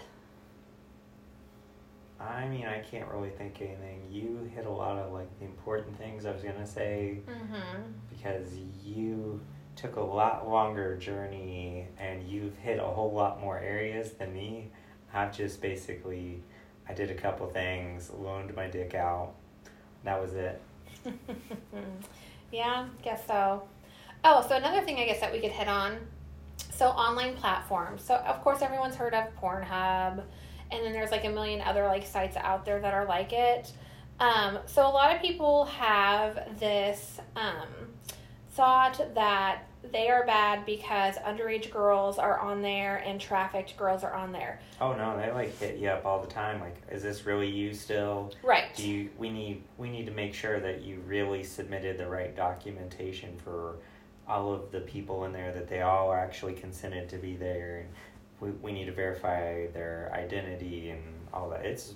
[2.21, 4.03] I mean, I can't really think anything.
[4.11, 7.83] You hit a lot of like the important things I was gonna say Mm-hmm.
[8.11, 8.49] because
[8.85, 9.41] you
[9.77, 14.71] took a lot longer journey and you've hit a whole lot more areas than me.
[15.15, 16.43] I've just basically,
[16.89, 19.35] I did a couple things, loaned my dick out.
[20.05, 20.61] That was it.
[22.53, 23.63] yeah, guess so.
[24.25, 25.99] Oh, so another thing I guess that we could hit on.
[26.73, 28.03] So online platforms.
[28.03, 30.23] So of course everyone's heard of Pornhub,
[30.71, 33.73] and then there's like a million other like sites out there that are like it.
[34.21, 37.69] Um, so a lot of people have this um,
[38.51, 39.63] thought that
[39.93, 44.61] they are bad because underage girls are on there and trafficked girls are on there.
[44.81, 46.61] Oh no, they like hit you up all the time.
[46.61, 48.33] Like, is this really you still?
[48.43, 48.75] Right.
[48.75, 49.11] Do you?
[49.17, 53.77] We need we need to make sure that you really submitted the right documentation for
[54.27, 57.89] all of the people in there that they all actually consented to be there, and
[58.41, 61.65] we we need to verify their identity and all that.
[61.65, 61.95] It's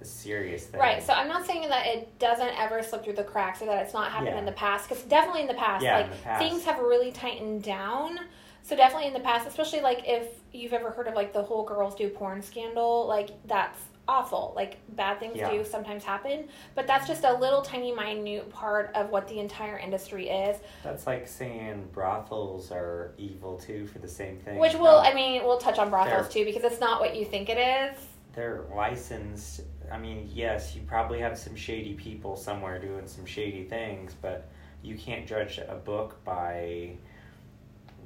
[0.00, 0.80] a serious thing.
[0.80, 1.02] Right.
[1.02, 3.94] So I'm not saying that it doesn't ever slip through the cracks or that it's
[3.94, 4.38] not happened Yeah.
[4.38, 6.42] in the past because definitely in the past, Yeah, like the past.
[6.42, 8.18] things have really tightened down.
[8.62, 11.64] So definitely in the past, especially like if you've ever heard of like the whole
[11.64, 13.78] girls do porn scandal, like that's
[14.08, 14.52] awful.
[14.54, 15.50] Like bad things Yeah.
[15.50, 19.78] do sometimes happen, but that's just a little tiny minute part of what the entire
[19.78, 20.58] industry is.
[20.82, 24.58] That's like saying brothels are evil too for the same thing.
[24.58, 27.48] Which will, I mean, we'll touch on brothels too because it's not what you think
[27.48, 27.98] it is.
[28.34, 29.60] they're licensed.
[29.92, 34.48] I mean, yes, you probably have some shady people somewhere doing some shady things, but
[34.82, 36.96] you can't judge a book by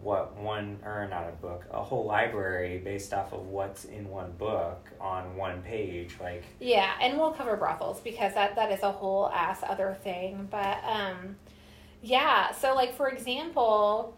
[0.02, 4.32] what one or not a book, a whole library based off of what's in one
[4.32, 6.16] book on one page.
[6.20, 10.48] Like, Yeah, and we'll cover brothels because that that is a whole ass other thing.
[10.50, 11.36] But um
[12.02, 14.16] yeah, so like for example,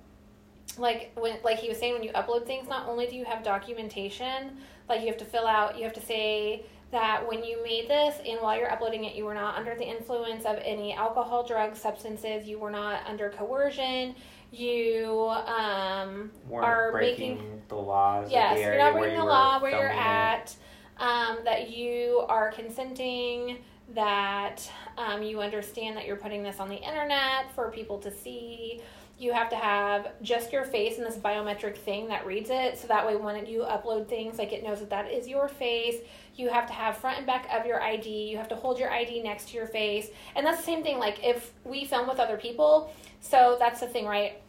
[0.78, 3.42] like when like he was saying when you upload things, not only do you have
[3.42, 4.58] documentation,
[4.88, 8.16] like you have to fill out, you have to say that when you made this
[8.26, 11.80] and while you're uploading it, you were not under the influence of any alcohol, drugs,
[11.80, 14.14] substances, you were not under coercion,
[14.52, 18.30] you um are breaking making the laws.
[18.30, 20.54] Yes, you're not breaking the law where you're at.
[20.98, 23.58] Um, that you are consenting.
[23.94, 28.80] That um, you understand that you're putting this on the internet for people to see.
[29.18, 32.86] You have to have just your face and this biometric thing that reads it, so
[32.86, 35.96] that way when you upload things, like it knows that that is your face.
[36.40, 38.08] You have to have front and back of your ID.
[38.08, 40.98] You have to hold your ID next to your face, and that's the same thing.
[40.98, 44.40] Like if we film with other people, so that's the thing, right?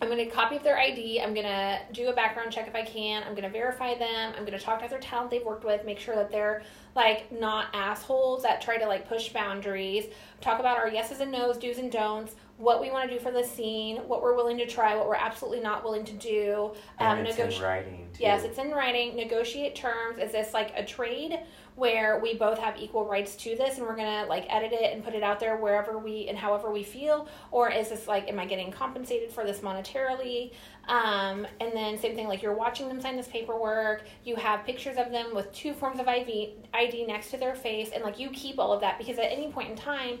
[0.00, 1.20] I'm going to copy up their ID.
[1.20, 3.22] I'm going to do a background check if I can.
[3.22, 4.32] I'm going to verify them.
[4.36, 6.62] I'm going to talk to other talent they've worked with, make sure that they're
[6.94, 10.04] like not assholes that try to like push boundaries.
[10.40, 13.30] Talk about our yeses and nos, do's and don'ts, what we want to do for
[13.30, 16.72] the scene, what we're willing to try, what we're absolutely not willing to do.
[16.98, 18.22] And it's negoti- in writing too.
[18.22, 19.16] Yes, it's in writing.
[19.16, 20.20] Negotiate terms.
[20.20, 21.38] Is this like a trade
[21.76, 24.92] where we both have equal rights to this and we're going to like edit it
[24.92, 27.28] and put it out there wherever we and however we feel?
[27.52, 30.52] Or is this like, am I getting compensated for this monetarily?
[30.88, 34.02] Um, and then same thing, like you're watching them sign this paperwork.
[34.24, 37.90] You have pictures of them with two forms of IV, ID next to their face.
[37.94, 40.18] And like you keep all of that because at any point in time,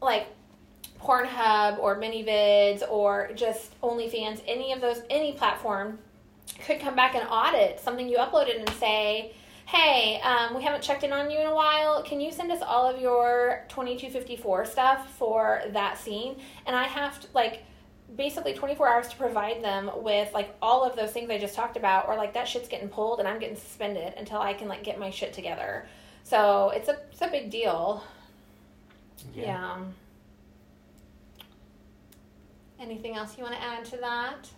[0.00, 0.28] like
[1.04, 5.98] Pornhub or ManyVids or just OnlyFans, any of those, any platform
[6.66, 9.34] could come back and audit something you uploaded and say,
[9.66, 12.02] hey, um, we haven't checked in on you in a while.
[12.02, 16.36] Can you send us all of your 2254 stuff for that scene?
[16.66, 17.64] And I have to, like,
[18.16, 21.76] basically 24 hours to provide them with, like, all of those things I just talked
[21.76, 24.84] about, or, like, that shit's getting pulled and I'm getting suspended until I can, like,
[24.84, 25.86] get my shit together.
[26.24, 28.04] So it's a, it's a big deal.
[29.34, 29.78] yeah.
[32.80, 34.48] Anything else you want to add to that?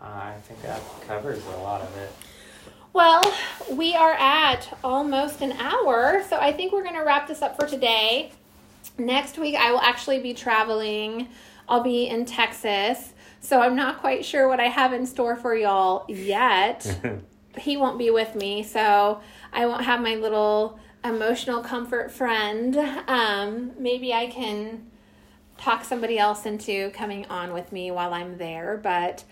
[0.00, 2.12] Uh, I think that covers a lot of it.
[2.92, 3.22] Well,
[3.70, 7.56] we are at almost an hour, so I think we're going to wrap this up
[7.60, 8.32] for today.
[8.96, 11.28] Next week, I will actually be traveling.
[11.68, 15.54] I'll be in Texas, so I'm not quite sure what I have in store for
[15.54, 16.98] y'all yet.
[17.58, 19.20] he won't be with me, so
[19.52, 22.76] I won't have my little emotional comfort friend.
[23.06, 24.90] Um, maybe I can
[25.58, 29.24] talk somebody else into coming on with me while I'm there, but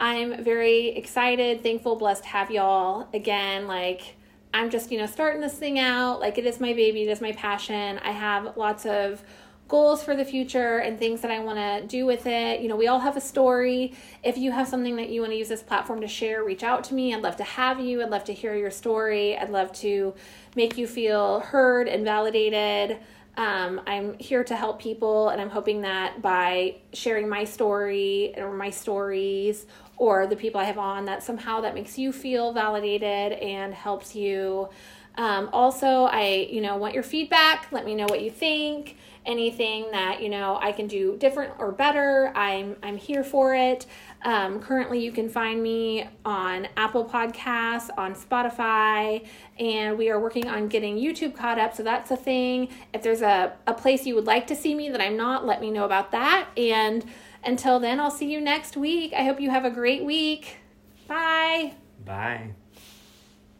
[0.00, 3.66] I'm very excited, thankful, blessed to have y'all again.
[3.66, 4.16] Like,
[4.54, 6.20] I'm just, you know, starting this thing out.
[6.20, 7.98] Like, it is my baby, it is my passion.
[7.98, 9.22] I have lots of
[9.68, 12.60] goals for the future and things that I want to do with it.
[12.60, 13.94] You know, we all have a story.
[14.22, 16.84] If you have something that you want to use this platform to share, reach out
[16.84, 17.14] to me.
[17.14, 18.02] I'd love to have you.
[18.02, 19.38] I'd love to hear your story.
[19.38, 20.14] I'd love to
[20.54, 22.98] make you feel heard and validated.
[23.36, 28.52] Um, I'm here to help people, and I'm hoping that by sharing my story or
[28.52, 29.66] my stories
[29.96, 34.14] or the people I have on, that somehow that makes you feel validated and helps
[34.14, 34.68] you.
[35.16, 37.68] Um, also, I you know want your feedback.
[37.70, 38.96] Let me know what you think.
[39.24, 43.86] Anything that you know I can do different or better, I'm I'm here for it.
[44.24, 49.26] Um, currently, you can find me on Apple Podcasts, on Spotify,
[49.58, 51.74] and we are working on getting YouTube caught up.
[51.74, 52.68] So that's a thing.
[52.94, 55.60] If there's a, a place you would like to see me that I'm not, let
[55.60, 56.48] me know about that.
[56.56, 57.04] And
[57.44, 59.12] until then, I'll see you next week.
[59.12, 60.58] I hope you have a great week.
[61.08, 61.74] Bye.
[62.04, 62.54] Bye.